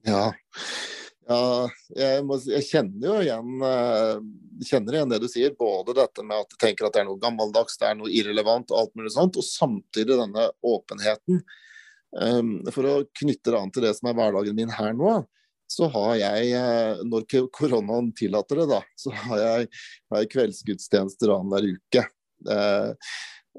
Ja. 0.03 0.23
ja 1.29 1.41
jeg, 1.95 2.23
må, 2.27 2.37
jeg, 2.45 2.65
kjenner 2.67 3.07
jo 3.07 3.17
igjen, 3.23 3.63
uh, 3.63 4.63
kjenner 4.67 4.97
igjen 4.97 5.13
det 5.15 5.21
du 5.23 5.27
sier. 5.31 5.55
Både 5.57 5.95
dette 5.97 6.25
med 6.27 6.45
at 6.45 6.53
du 6.53 6.57
tenker 6.61 6.87
at 6.87 6.95
det 6.95 7.03
er 7.03 7.09
noe 7.09 7.21
gammeldags, 7.21 7.79
det 7.81 7.89
er 7.89 7.99
noe 7.99 8.13
irrelevant 8.13 8.73
og 8.73 8.83
alt 8.83 8.97
mulig 8.99 9.13
sånt. 9.15 9.39
Og 9.39 9.47
samtidig 9.47 10.19
denne 10.19 10.49
åpenheten. 10.61 11.41
Um, 12.13 12.59
for 12.69 12.85
å 12.85 12.97
knytte 13.23 13.49
det 13.49 13.57
an 13.57 13.73
til 13.73 13.87
det 13.87 13.95
som 13.97 14.11
er 14.11 14.19
hverdagen 14.19 14.57
min 14.57 14.73
her 14.77 14.93
nå, 14.93 15.23
så 15.73 15.89
har 15.93 16.17
jeg, 16.21 16.49
eh, 16.59 17.03
når 17.09 17.25
koronaen 17.53 18.11
tillater 18.17 18.61
det, 18.61 18.67
da, 18.75 18.81
så 18.99 19.13
har 19.25 19.41
jeg, 19.41 19.71
har 20.11 20.23
jeg 20.23 20.33
kveldsgudstjenester 20.35 21.33
annenhver 21.33 21.73
uke. 21.73 22.05
Eh, 22.49 22.91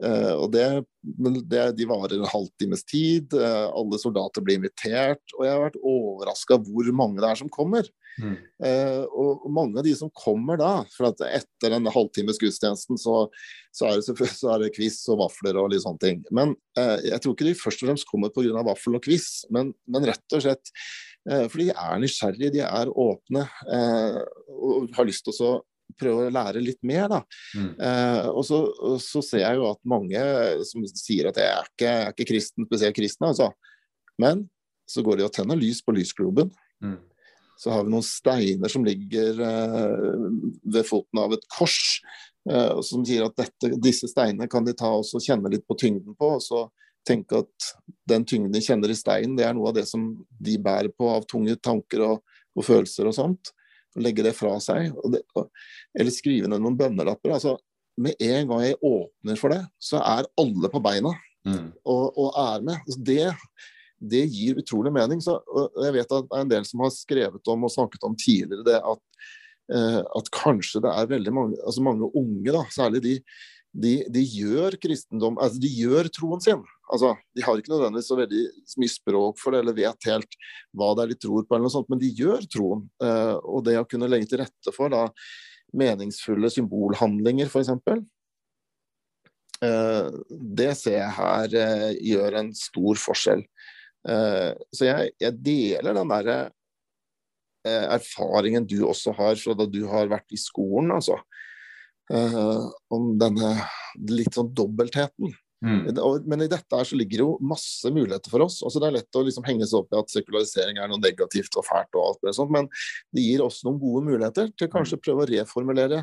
eh, 0.05 0.33
og 0.35 0.53
det, 0.53 0.85
det, 1.49 1.65
De 1.79 1.89
varer 1.89 2.17
en 2.19 2.31
halvtimes 2.31 2.85
tid. 2.89 3.35
Eh, 3.35 3.67
alle 3.67 4.01
soldater 4.01 4.45
blir 4.45 4.61
invitert. 4.61 5.23
Og 5.39 5.45
jeg 5.47 5.55
har 5.55 5.67
vært 5.67 5.83
overraska 5.83 6.61
hvor 6.65 6.91
mange 6.97 7.23
det 7.23 7.31
er 7.31 7.45
som 7.45 7.53
kommer. 7.53 7.91
Mm. 8.15 8.37
Uh, 8.63 9.01
og 9.19 9.47
mange 9.51 9.81
av 9.81 9.83
de 9.83 9.91
som 9.99 10.07
kommer 10.15 10.61
da, 10.61 10.85
for 10.95 11.09
at 11.09 11.19
etter 11.27 11.73
en 11.75 11.91
halvtimes 11.91 12.39
gudstjenesten 12.39 12.95
så, 12.95 13.25
så, 13.75 13.89
er 13.89 13.99
det, 13.99 14.29
så 14.31 14.53
er 14.55 14.63
det 14.63 14.69
quiz 14.77 15.01
og 15.11 15.19
vafler 15.25 15.59
og 15.59 15.73
litt 15.73 15.83
sånne 15.83 15.99
ting. 16.05 16.21
Men 16.31 16.53
jeg 16.79 17.19
tror 17.19 17.35
ikke 17.35 17.49
de 17.49 17.57
først 17.59 17.83
og 17.83 17.91
fremst 17.91 18.07
kommer 18.07 18.31
pga. 18.31 18.63
vaffel 18.71 19.01
og 19.01 19.03
quiz, 19.03 19.27
men, 19.51 19.75
men, 19.91 20.07
rett 20.07 20.39
og 20.39 20.47
slett 20.47 20.71
fordi 21.25 21.71
de 21.71 21.73
er 21.73 22.01
nysgjerrige, 22.03 22.53
de 22.53 22.61
er 22.67 22.91
åpne 22.91 23.47
og 24.55 24.91
har 24.93 25.07
lyst 25.09 25.25
til 25.25 25.39
å 25.47 25.55
prøve 25.99 26.27
å 26.27 26.33
lære 26.33 26.63
litt 26.63 26.81
mer. 26.87 27.07
da. 27.11 27.21
Mm. 27.57 27.71
Eh, 27.79 28.29
og, 28.31 28.43
så, 28.49 28.61
og, 28.73 28.99
så, 29.03 29.23
ser 29.25 29.45
jeg 29.45 29.61
jo 29.61 29.71
at 29.71 29.81
mange 29.89 30.27
som 30.69 30.85
sier 30.91 31.31
at 31.31 31.41
jeg 31.41 31.51
er 31.51 31.71
ikke, 31.71 31.89
jeg 31.89 32.05
er 32.05 32.15
ikke 32.15 32.29
kristen, 32.33 32.69
spesielt 32.69 32.99
kristne, 32.99 33.33
altså. 33.33 33.51
Men 34.21 34.47
så 34.91 35.05
går 35.05 35.19
de 35.19 35.27
og 35.27 35.35
tenner 35.35 35.59
lys 35.59 35.81
på 35.85 35.95
lysgloben. 35.97 36.53
Mm. 36.85 37.01
Så 37.61 37.71
har 37.71 37.85
vi 37.87 37.95
noen 37.95 38.07
steiner 38.07 38.71
som 38.71 38.85
ligger 38.87 39.41
eh, 39.47 40.15
ved 40.75 40.87
foten 40.89 41.23
av 41.23 41.37
et 41.37 41.45
kors, 41.55 42.01
eh, 42.51 42.81
som 42.85 43.05
sier 43.07 43.27
at 43.29 43.37
dette, 43.39 43.75
disse 43.83 44.11
steinene 44.11 44.51
kan 44.51 44.67
de 44.67 44.75
ta 44.77 44.91
og 44.99 45.23
kjenne 45.23 45.53
litt 45.53 45.67
på 45.69 45.79
tyngden 45.81 46.19
på. 46.19 46.37
og 46.39 46.45
så 46.45 46.67
tenke 47.07 47.43
at 47.45 47.69
den 48.09 48.25
tyngden 48.29 48.55
de 48.55 48.63
kjenner 48.65 48.93
i 48.93 48.97
steinen, 48.99 49.37
det 49.39 49.47
er 49.47 49.55
noe 49.57 49.71
av 49.71 49.77
det 49.79 49.87
som 49.89 50.07
de 50.41 50.57
bærer 50.63 50.93
på 50.93 51.09
av 51.11 51.27
tunge 51.31 51.57
tanker 51.63 52.05
og, 52.07 52.25
og 52.55 52.67
følelser 52.67 53.11
og 53.11 53.17
sånt 53.17 53.53
Og 53.95 54.03
legge 54.03 54.25
det 54.27 54.35
fra 54.37 54.57
seg. 54.63 54.91
Det, 55.13 55.23
eller 55.95 56.15
skrive 56.15 56.51
ned 56.51 56.63
noen 56.63 56.79
bønnelapper. 56.79 57.37
Altså, 57.37 57.55
med 58.01 58.19
en 58.19 58.49
gang 58.51 58.65
jeg 58.65 58.81
åpner 58.83 59.39
for 59.39 59.55
det, 59.55 59.61
så 59.79 60.01
er 60.03 60.27
alle 60.41 60.71
på 60.73 60.83
beina 60.83 61.13
mm. 61.47 61.69
og, 61.85 62.19
og, 62.19 62.29
er 62.41 62.67
med. 62.67 62.81
Altså, 62.83 63.01
det, 63.07 63.29
det, 64.15 64.25
gir 64.35 64.59
utrolig 64.59 64.93
mening. 64.95 65.23
Så, 65.23 65.39
jeg 65.85 65.95
vet 65.95 66.11
at 66.11 66.27
det 66.27 66.39
er 66.41 66.47
en 66.47 66.53
del 66.57 66.69
som 66.69 66.83
har 66.85 66.95
skrevet 66.95 67.55
om 67.55 67.69
og 67.69 67.75
snakket 67.75 68.07
om 68.09 68.19
tidligere 68.19 68.67
det 68.67 68.81
at, 68.81 69.03
eh, 69.77 70.01
at 70.03 70.33
kanskje 70.35 70.83
det 70.85 70.95
er 70.95 71.13
veldig 71.15 71.37
mange, 71.39 71.61
altså 71.63 71.87
mange 71.87 72.11
unge, 72.11 72.51
da, 72.51 72.65
særlig 72.75 73.05
de, 73.07 73.17
de, 73.75 73.95
de, 74.13 74.23
gjør 74.23 74.77
kristendom 74.79 75.39
Altså, 75.43 75.59
de 75.63 75.71
gjør 75.75 76.09
troen 76.15 76.43
sin. 76.43 76.63
Altså, 76.93 77.15
de 77.35 77.43
har 77.43 77.59
ikke 77.59 77.73
nødvendigvis 77.73 78.11
så 78.11 78.19
veldig 78.19 78.43
mye 78.83 78.93
språk 78.93 79.41
for 79.43 79.55
det, 79.55 79.63
eller 79.65 79.77
vet 79.77 80.09
helt 80.11 80.39
hva 80.77 80.93
det 80.95 81.05
er 81.05 81.15
de 81.15 81.21
tror 81.27 81.43
på, 81.43 81.57
eller 81.57 81.67
noe 81.67 81.75
sånt, 81.75 81.91
men 81.91 82.03
de 82.03 82.13
gjør 82.15 82.47
troen. 82.51 82.85
Eh, 83.03 83.35
og 83.43 83.65
det 83.67 83.79
å 83.81 83.87
kunne 83.89 84.11
legge 84.11 84.31
til 84.31 84.45
rette 84.45 84.75
for 84.75 84.93
da, 84.95 85.09
meningsfulle 85.75 86.51
symbolhandlinger, 86.55 87.51
f.eks. 87.51 87.73
Eh, 89.65 90.11
det 90.61 90.73
ser 90.79 91.01
jeg 91.01 91.17
her 91.19 91.59
eh, 91.65 91.89
gjør 92.13 92.39
en 92.43 92.53
stor 92.59 93.01
forskjell. 93.09 93.43
Eh, 94.05 94.51
så 94.75 94.91
jeg, 94.91 95.15
jeg, 95.23 95.39
deler 95.43 95.97
den 95.97 96.13
derre 96.13 96.39
eh, 97.67 97.87
erfaringen 97.97 98.69
du 98.69 98.83
også 98.87 99.15
har 99.17 99.39
fra 99.41 99.57
da 99.57 99.67
du 99.67 99.83
har 99.91 100.11
vært 100.13 100.37
i 100.37 100.41
skolen, 100.41 100.95
altså. 100.95 101.19
Uh, 102.13 102.67
om 102.93 103.15
denne 103.17 103.55
litt 104.11 104.35
sånn 104.37 104.51
dobbeltheten. 104.53 105.33
Mm. 105.65 105.87
Men 106.29 106.45
i 106.45 106.49
dette 106.51 106.77
her 106.77 106.85
så 106.85 106.97
ligger 106.99 107.21
det 107.21 107.25
jo 107.25 107.47
masse 107.49 107.89
muligheter 107.89 108.33
for 108.33 108.45
oss. 108.45 108.59
Altså 108.67 108.83
Det 108.83 108.89
er 108.89 108.97
lett 108.99 109.17
å 109.17 109.23
liksom 109.25 109.47
henge 109.47 109.65
seg 109.69 109.81
opp 109.81 109.95
i 109.95 110.01
at 110.03 110.13
sekularisering 110.13 110.81
er 110.81 110.91
noe 110.91 111.01
negativt 111.01 111.57
og 111.57 111.65
fælt, 111.65 111.89
og 111.97 112.11
alt 112.11 112.27
det 112.27 112.35
sånt, 112.37 112.53
men 112.53 112.69
det 113.15 113.25
gir 113.25 113.45
også 113.45 113.71
noen 113.71 113.81
gode 113.81 114.05
muligheter 114.11 114.53
til 114.59 114.71
kanskje 114.73 115.01
prøve 115.01 115.25
å 115.25 115.31
reformulere 115.31 116.03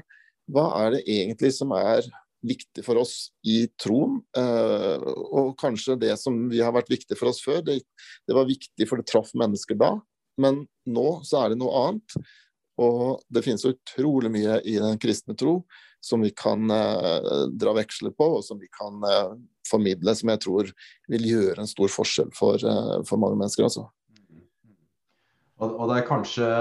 hva 0.52 0.66
er 0.82 0.96
det 0.96 1.04
egentlig 1.06 1.54
som 1.54 1.76
er 1.78 2.08
viktig 2.42 2.84
for 2.86 2.98
oss 3.02 3.30
i 3.46 3.64
troen. 3.80 4.18
Eh, 4.38 5.04
og 5.06 5.54
kanskje 5.62 6.00
det 6.02 6.16
som 6.20 6.48
vi 6.50 6.62
har 6.64 6.74
vært 6.76 6.90
viktig 6.92 7.18
for 7.20 7.30
oss 7.32 7.42
før, 7.44 7.62
det, 7.66 7.82
det 8.28 8.38
var 8.38 8.50
viktig 8.50 8.88
for 8.90 9.00
det 9.00 9.10
traff 9.12 9.30
mennesker 9.38 9.78
da, 9.80 9.94
men 10.42 10.64
nå 10.90 11.10
så 11.28 11.44
er 11.44 11.54
det 11.54 11.62
noe 11.62 11.86
annet. 11.86 12.18
Og 12.82 13.22
det 13.30 13.46
finnes 13.46 13.68
utrolig 13.68 14.32
mye 14.34 14.60
i 14.66 14.78
den 14.82 15.00
kristne 15.02 15.38
tro 15.38 15.60
som 16.02 16.22
vi 16.22 16.30
kan 16.30 16.70
eh, 16.72 17.48
dra 17.62 17.74
veksler 17.78 18.14
på, 18.18 18.28
og 18.38 18.46
som 18.46 18.60
vi 18.60 18.68
kan 18.74 19.04
eh, 19.06 19.34
formidle, 19.70 20.16
som 20.18 20.34
jeg 20.34 20.42
tror 20.42 20.72
vil 21.14 21.28
gjøre 21.30 21.62
en 21.62 21.70
stor 21.70 21.92
forskjell 21.94 22.32
for, 22.36 22.58
eh, 22.58 23.00
for 23.08 23.22
mange 23.22 23.38
mennesker. 23.38 23.70
Altså. 23.70 23.86
Og, 25.62 25.76
og, 25.76 25.84
det 25.92 26.00
er 26.00 26.10
kanskje 26.10 26.52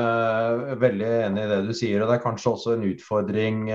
veldig 0.80 1.12
enig 1.24 1.44
i 1.46 1.50
det 1.54 1.60
du 1.70 1.72
sier, 1.76 2.02
og 2.02 2.10
det 2.10 2.18
er 2.18 2.26
kanskje 2.26 2.52
også 2.52 2.76
en 2.76 2.88
utfordring 2.90 3.68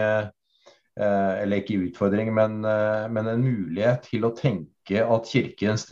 eller 0.95 1.59
ikke 1.59 1.89
utfordring, 1.89 2.29
men, 2.31 2.61
men, 2.61 3.27
en 3.27 3.41
mulighet 3.43 4.05
til 4.05 4.23
å 4.23 4.29
tenke 4.37 5.01
at 5.01 5.27
kirkens 5.27 5.89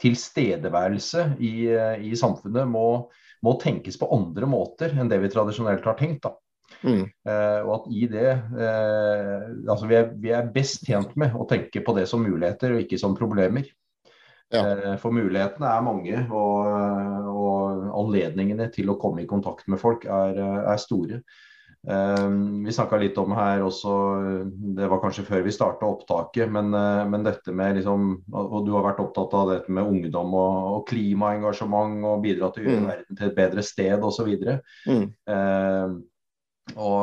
tilstedeværelse 0.00 1.26
i, 1.44 1.66
i 2.06 2.14
samfunnet 2.16 2.70
må, 2.70 3.10
må, 3.46 3.56
tenkes 3.60 3.98
på 4.00 4.08
andre 4.14 4.48
måter 4.50 4.94
enn 4.96 5.10
det 5.10 5.20
vi 5.22 5.32
tradisjonelt 5.32 5.84
har 5.86 5.98
tenkt. 5.98 6.24
da. 6.26 6.34
Mm. 6.86 7.02
Uh, 7.26 7.60
og 7.66 7.72
at 7.74 7.86
i 7.92 8.06
det 8.08 8.30
uh, 8.54 9.48
altså 9.68 9.88
vi 9.90 9.96
er, 9.98 10.12
vi 10.22 10.30
er, 10.32 10.52
best 10.54 10.86
tjent 10.86 11.12
med 11.18 11.34
å 11.36 11.44
tenke 11.50 11.82
på 11.84 11.94
det 11.96 12.06
som 12.08 12.22
muligheter 12.24 12.76
og 12.76 12.84
ikke 12.84 13.00
som 13.00 13.16
problemer. 13.18 13.68
Ja. 14.50 14.62
Uh, 14.64 14.94
for 15.02 15.14
mulighetene 15.14 15.68
er 15.70 15.84
mange, 15.86 16.24
og, 16.30 16.70
og, 17.30 17.84
anledningene 18.00 18.70
til 18.72 18.90
å 18.90 18.98
komme 19.02 19.24
i 19.24 19.30
kontakt 19.30 19.68
med 19.70 19.80
folk 19.82 20.06
er, 20.08 20.38
er 20.40 20.80
store. 20.80 21.20
Vi 21.80 22.72
snakka 22.76 22.98
litt 23.00 23.16
om 23.16 23.32
her 23.32 23.62
også, 23.64 23.92
det 24.76 24.88
var 24.92 25.00
kanskje 25.00 25.24
før 25.24 25.46
vi 25.46 25.54
starta 25.54 25.88
opptaket, 25.88 26.50
men, 26.52 26.74
men, 27.08 27.24
dette 27.24 27.54
med 27.56 27.78
liksom 27.78 28.10
Og 28.36 28.66
du 28.66 28.74
har 28.74 28.84
vært 28.84 29.00
opptatt 29.00 29.32
av 29.38 29.48
dette 29.54 29.72
med 29.72 29.88
ungdom 29.88 30.34
og, 30.36 30.58
og 30.74 30.84
klimaengasjement 30.90 32.04
og 32.04 32.20
bidra 32.26 32.50
til 32.52 32.66
å 32.66 32.68
gjøre 32.68 32.82
mm. 32.84 32.90
verden 32.90 33.20
til 33.20 33.30
et 33.30 33.38
bedre 33.38 33.64
sted 33.64 34.04
osv. 34.10 34.28
Mm. 34.92 35.06
Og 36.76 37.02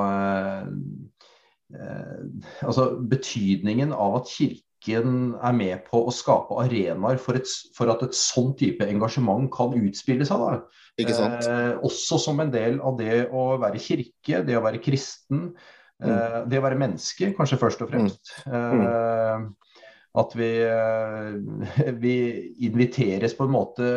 eh, 1.74 2.28
altså 2.64 2.90
betydningen 3.02 3.94
av 3.96 4.22
at 4.22 4.32
Kirken 4.84 5.36
er 5.44 5.56
med 5.58 5.86
på 5.88 6.04
å 6.06 6.14
skape 6.14 6.58
arenaer 6.62 7.20
for, 7.22 7.40
et, 7.40 7.50
for 7.76 7.90
at 7.92 8.04
et 8.06 8.18
sånn 8.18 8.54
type 8.60 8.86
engasjement 8.86 9.50
kan 9.54 9.76
utspille 9.78 10.28
seg. 10.28 10.62
Eh, 11.02 11.74
også 11.86 12.20
som 12.22 12.42
en 12.42 12.54
del 12.54 12.80
av 12.82 12.98
det 13.00 13.28
å 13.30 13.50
være 13.62 13.82
kirke, 13.82 14.44
det 14.46 14.58
å 14.58 14.64
være 14.66 14.82
kristen, 14.84 15.52
mm. 16.02 16.10
eh, 16.10 16.42
det 16.50 16.62
å 16.62 16.66
være 16.66 16.80
menneske, 16.80 17.34
kanskje 17.38 17.62
først 17.62 17.86
og 17.86 17.94
fremst. 17.94 18.36
Mm. 18.50 18.84
Eh, 18.88 19.48
At 20.18 20.32
vi, 20.34 20.50
eh, 20.66 21.90
vi, 22.04 22.18
inviteres 22.66 23.36
på 23.38 23.46
en 23.46 23.54
måte 23.54 23.90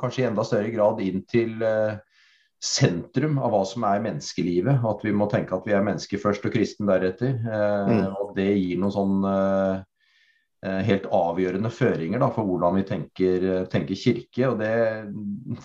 kanskje 0.00 0.24
i 0.24 0.26
enda 0.28 0.44
større 0.44 0.72
grad 0.74 1.00
inn 1.00 1.22
til 1.24 1.62
uh, 1.64 1.94
sentrum 2.62 3.40
av 3.42 3.50
hva 3.52 3.62
som 3.66 3.84
er 3.88 4.02
menneskelivet. 4.04 4.84
At 4.86 5.02
vi 5.04 5.12
må 5.16 5.26
tenke 5.30 5.56
at 5.56 5.66
vi 5.66 5.74
er 5.74 5.84
mennesker 5.84 6.20
først 6.22 6.46
og 6.46 6.54
kristen 6.54 6.90
deretter. 6.90 7.34
Eh, 7.34 7.90
mm. 7.90 8.04
Og 8.22 8.36
det 8.38 8.50
gir 8.54 8.78
noen 8.80 8.94
sånn 8.94 9.26
eh, 9.26 9.72
eh, 9.74 9.80
helt 10.62 11.08
avgjørende 11.10 11.70
føringer 11.74 12.20
da, 12.22 12.28
for 12.30 12.46
hvordan 12.46 12.76
vi 12.78 12.82
tenker, 12.86 13.46
tenker 13.72 13.98
kirke. 13.98 14.44
og 14.46 14.60
det, 14.60 14.70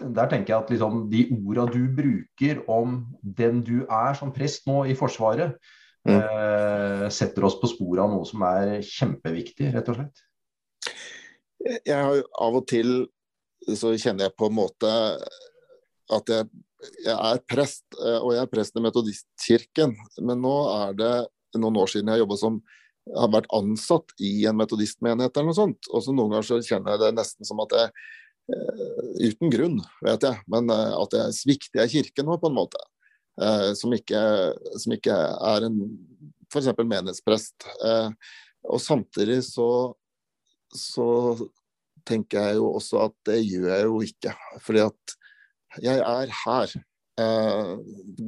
Der 0.01 0.29
tenker 0.31 0.53
jeg 0.53 0.57
at 0.57 0.71
liksom, 0.73 1.03
de 1.11 1.27
orda 1.37 1.67
du 1.69 1.83
bruker 1.93 2.63
om 2.71 3.03
den 3.21 3.61
du 3.61 3.83
er 3.85 4.17
som 4.17 4.33
prest 4.33 4.65
nå 4.65 4.87
i 4.89 4.95
Forsvaret, 4.97 5.53
mm. 6.07 6.15
eh, 6.15 7.05
setter 7.13 7.45
oss 7.45 7.59
på 7.61 7.69
sporet 7.69 8.07
av 8.07 8.15
noe 8.15 8.25
som 8.25 8.41
er 8.49 8.79
kjempeviktig, 8.85 9.69
rett 9.75 9.93
og 9.93 9.99
slett. 9.99 10.23
Jeg 11.85 11.97
har 11.97 12.23
av 12.41 12.57
og 12.57 12.65
til 12.69 13.03
så 13.75 13.91
kjenner 13.99 14.27
jeg 14.27 14.37
på 14.39 14.49
en 14.49 14.57
måte 14.57 14.89
at 16.15 16.31
jeg 16.31 16.47
jeg 16.77 17.15
er 17.15 17.39
prest, 17.49 17.85
eh, 17.97 18.19
og 18.21 18.33
jeg 18.35 18.43
er 18.43 18.51
prest 18.51 18.77
i 18.77 18.83
Metodistkirken. 18.85 19.95
Men 20.21 20.43
nå 20.43 20.55
er 20.75 20.97
det 20.97 21.13
noen 21.57 21.79
år 21.81 21.89
siden 21.91 22.11
jeg 22.13 22.21
jobba 22.23 22.37
som 22.39 22.59
har 23.15 23.31
vært 23.33 23.49
ansatt 23.55 24.13
i 24.23 24.45
en 24.49 24.57
metodistmenighet 24.57 25.35
eller 25.35 25.51
noe 25.51 25.57
sånt. 25.57 25.89
Og 25.91 26.03
så 26.03 26.13
noen 26.13 26.33
ganger 26.33 26.47
så 26.47 26.59
kjenner 26.63 26.95
jeg 26.95 27.03
det 27.03 27.11
nesten 27.19 27.47
som 27.47 27.61
at 27.63 27.75
jeg 27.77 27.91
uh, 27.91 28.93
Uten 29.17 29.51
grunn, 29.51 29.79
vet 30.05 30.23
jeg, 30.23 30.39
men 30.51 30.69
uh, 30.71 30.93
at 31.01 31.15
jeg 31.17 31.35
svikter 31.35 31.83
jeg 31.83 31.93
kirken 31.97 32.29
nå, 32.29 32.37
på 32.39 32.51
en 32.51 32.57
måte. 32.57 32.81
Uh, 33.37 33.71
som, 33.77 33.93
ikke, 33.93 34.21
som, 34.79 34.95
ikke, 34.95 35.13
er 35.51 35.67
en 35.67 35.79
f.eks. 36.47 36.71
menighetsprest. 36.79 37.67
og 38.67 38.79
samtidig 38.81 39.41
så, 39.43 39.93
så 40.71 41.07
tenker 42.07 42.39
jeg 42.39 42.59
jo 42.61 42.69
også 42.77 43.01
at 43.09 43.15
det 43.27 43.41
gjør 43.43 43.67
jeg 43.73 43.87
jo 43.89 43.97
ikke. 44.05 44.35
Fordi 44.63 44.85
at 44.85 45.17
jeg 45.83 45.99
er 45.99 46.31
her. 46.45 46.77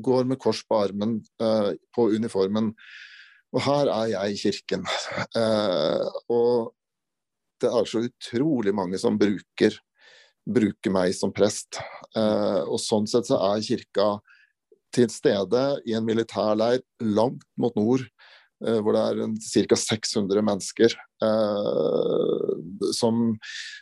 Går 0.03 0.27
med 0.27 0.39
kors 0.43 0.59
på 0.67 0.81
armen 0.83 1.19
på 1.95 2.09
uniformen. 2.11 2.73
Og 3.55 3.63
her 3.65 3.89
er 3.91 4.09
jeg 4.13 4.33
i 4.33 4.41
kirken. 4.43 4.83
Uh, 5.35 6.05
og 6.29 6.73
det 7.59 7.69
er 7.69 7.87
så 7.89 8.03
utrolig 8.05 8.73
mange 8.75 8.99
som 9.01 9.17
bruker, 9.19 9.77
bruker 10.47 10.93
meg 10.93 11.15
som 11.17 11.33
prest. 11.35 11.81
og 12.15 12.77
sånn 12.79 13.07
sett 13.09 13.27
så 13.27 13.35
er 13.49 13.65
kirka 13.65 14.05
til 14.95 15.09
stede 15.11 15.63
i 15.85 15.93
en 15.97 16.07
militærleir 16.07 16.79
langt 17.03 17.43
mot 17.59 17.75
nord 17.75 18.05
Uh, 18.59 18.81
hvor 18.83 18.91
det 18.91 19.01
er 19.07 19.69
ca. 19.71 19.77
600 19.79 20.41
mennesker 20.43 20.91
eh, 21.23 22.47
som, 22.91 23.21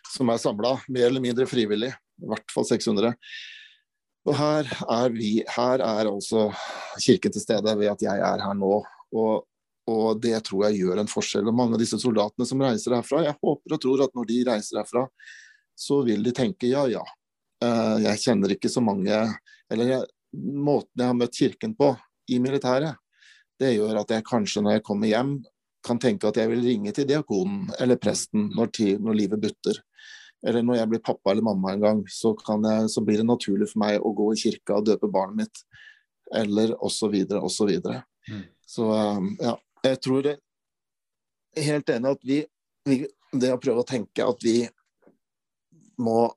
som, 0.06 0.30
er 0.30 0.41
samla, 0.41 0.75
mer 0.86 1.08
eller 1.10 1.23
mindre 1.23 1.47
frivillig. 1.49 1.89
I 2.21 2.30
hvert 2.30 2.53
fall 2.53 2.67
600. 2.69 3.15
Og 4.27 4.36
her 4.38 4.69
er 4.69 5.15
vi, 5.15 5.32
her 5.56 5.82
er 5.82 6.12
altså 6.12 6.51
kirken 7.01 7.34
til 7.34 7.41
stede 7.41 7.73
ved 7.80 7.89
at 7.89 8.06
jeg 8.06 8.21
er 8.21 8.43
her 8.45 8.58
nå. 8.58 8.84
Og, 9.17 9.47
og 9.88 10.21
det 10.23 10.36
tror 10.47 10.67
jeg 10.67 10.82
gjør 10.82 11.02
en 11.02 11.10
forskjell. 11.10 11.47
Og 11.47 11.56
mange 11.56 11.78
av 11.78 11.82
disse 11.82 12.00
soldatene 12.02 12.47
som 12.47 12.62
reiser 12.63 12.97
herfra, 12.97 13.23
jeg 13.23 13.38
håper 13.39 13.76
og 13.76 13.84
tror 13.84 14.04
at 14.04 14.15
når 14.17 14.30
de 14.30 14.39
reiser 14.50 14.82
herfra, 14.82 15.06
så 15.78 16.02
vil 16.06 16.26
de 16.26 16.34
tenke 16.36 16.69
ja, 16.69 16.84
ja. 16.91 17.04
Uh, 17.63 17.97
jeg 18.04 18.21
kjenner 18.21 18.52
ikke 18.54 18.69
så 18.69 18.84
mange 18.86 19.15
Eller 19.73 19.88
jeg, 19.89 20.04
måten 20.38 21.02
jeg 21.02 21.10
har 21.10 21.15
møtt 21.17 21.34
kirken 21.34 21.71
på 21.73 21.88
i 22.30 22.38
militæret, 22.43 23.00
det 23.58 23.71
gjør 23.73 24.04
at 24.04 24.12
jeg 24.13 24.26
kanskje 24.28 24.62
når 24.62 24.76
jeg 24.76 24.84
kommer 24.86 25.10
hjem, 25.10 25.32
kan 25.88 26.00
tenke 26.02 26.30
at 26.30 26.38
jeg 26.38 26.52
vil 26.52 26.62
ringe 26.65 26.91
til 26.93 27.08
diakonen 27.08 27.69
eller 27.82 28.00
presten 28.02 28.50
når, 28.54 28.69
når 29.00 29.17
livet 29.17 29.41
butter. 29.41 29.80
Eller 30.45 30.65
når 30.65 30.82
jeg 30.82 30.91
blir 30.91 31.04
pappa 31.06 31.32
eller 31.32 31.45
mamma 31.47 31.73
en 31.73 31.86
gang, 31.86 32.02
så, 32.12 32.34
jeg, 32.36 32.89
så, 32.93 33.04
blir 33.06 33.21
det 33.21 33.30
naturlig 33.30 33.69
for 33.71 33.82
meg 33.86 34.04
å 34.04 34.12
gå 34.13 34.28
i 34.34 34.41
kirka 34.41 34.78
og 34.78 34.86
døpe 34.89 35.10
barnet 35.12 35.39
mitt. 35.45 35.63
Eller 36.36 36.76
osv., 36.84 37.15
osv. 37.39 37.71
Så, 37.80 37.95
mm. 38.30 38.43
så 38.67 38.89
um, 38.91 39.32
ja, 39.41 39.56
jeg 39.86 40.02
tror 40.04 40.26
det 40.26 40.36
er 41.58 41.68
helt 41.68 41.90
enig 41.94 42.12
at 42.16 42.26
vi, 42.26 42.42
vi 42.88 43.04
Det 43.34 43.52
å 43.52 43.60
prøve 43.60 43.84
å 43.84 43.88
tenke 43.88 44.24
at 44.24 44.44
vi 44.44 44.62
må 46.00 46.30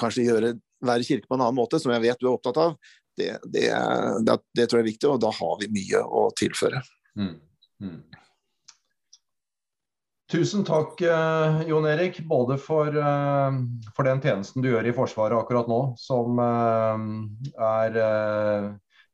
kanskje 0.00 0.24
gjøre, 0.24 0.52
være 0.84 1.04
kirke 1.04 1.28
på 1.28 1.36
en 1.36 1.42
annen 1.44 1.58
måte, 1.58 1.80
som 1.82 1.92
jeg 1.92 2.04
vet 2.04 2.20
du 2.20 2.28
er 2.28 2.36
opptatt 2.36 2.60
av, 2.60 2.76
det, 3.18 3.30
det, 3.44 3.66
det, 4.24 4.36
det 4.56 4.66
tror 4.68 4.80
jeg 4.80 4.84
er 4.84 4.92
viktig, 4.92 5.10
og 5.10 5.22
da 5.22 5.32
har 5.34 5.56
vi 5.60 5.70
mye 5.74 6.02
å 6.04 6.28
tilføre. 6.38 6.80
Mm. 7.18 7.34
Mm. 7.84 7.98
Tusen 10.34 10.64
takk, 10.66 10.98
eh, 11.04 11.60
Jon 11.68 11.86
Erik, 11.86 12.18
både 12.26 12.56
for, 12.58 12.88
eh, 12.88 13.58
for, 13.94 14.08
den 14.08 14.22
tjenesten 14.24 14.64
du 14.64 14.70
gjør 14.72 14.88
i 14.88 14.94
Forsvaret 14.96 15.36
akkurat 15.38 15.68
nå, 15.70 15.80
som 16.00 16.40
eh, 16.42 17.04
er 17.68 18.00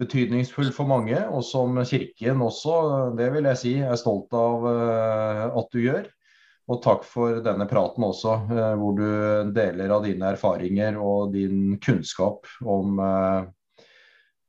betydningsfull 0.01 0.73
for 0.75 0.89
mange, 0.89 1.19
og 1.29 1.45
som 1.47 1.77
Kirken 1.85 2.41
også, 2.45 2.75
det 3.19 3.29
vil 3.35 3.49
jeg 3.51 3.61
si, 3.61 3.75
er 3.85 4.01
stolt 4.01 4.33
av 4.37 4.67
at 5.61 5.71
du 5.75 5.83
gjør. 5.83 6.09
Og 6.71 6.79
takk 6.85 7.05
for 7.05 7.41
denne 7.45 7.67
praten 7.69 8.05
også, 8.07 8.37
hvor 8.79 8.95
du 8.97 9.07
deler 9.57 9.93
av 9.93 10.05
dine 10.07 10.33
erfaringer 10.37 10.97
og 11.03 11.33
din 11.35 11.81
kunnskap 11.83 12.47
om 12.63 13.01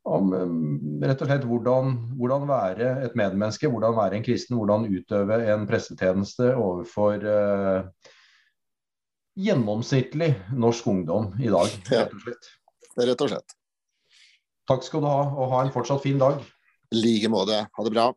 om 0.02 0.32
um, 0.34 1.02
rett 1.02 1.20
og 1.22 1.30
slett 1.30 1.44
hvordan, 1.46 1.94
hvordan, 2.18 2.46
være 2.50 2.88
et 3.06 3.14
medmenneske, 3.18 3.70
hvordan 3.70 3.96
være 3.96 4.18
en 4.18 4.26
kristen, 4.26 4.58
hvordan 4.58 4.88
utøve 4.90 5.38
en 5.52 5.66
prestetjeneste 5.68 6.50
overfor 6.58 7.22
uh, 7.22 8.10
gjennomsnittlig 9.38 10.34
norsk 10.58 10.90
ungdom 10.92 11.32
i 11.40 11.50
dag, 11.52 11.76
rett 11.92 12.16
og 12.18 12.24
slett. 12.26 12.54
Ja, 12.96 13.06
rett 13.08 13.24
og 13.24 13.32
slett. 13.32 13.58
Takk 14.70 14.84
skal 14.86 15.02
du 15.02 15.08
ha, 15.10 15.22
og 15.34 15.54
ha 15.54 15.62
en 15.64 15.72
fortsatt 15.74 16.04
fin 16.04 16.20
dag. 16.20 16.38
I 16.92 17.00
like 17.00 17.30
måte. 17.32 17.64
Ha 17.66 17.86
det 17.86 17.94
bra. 17.94 18.10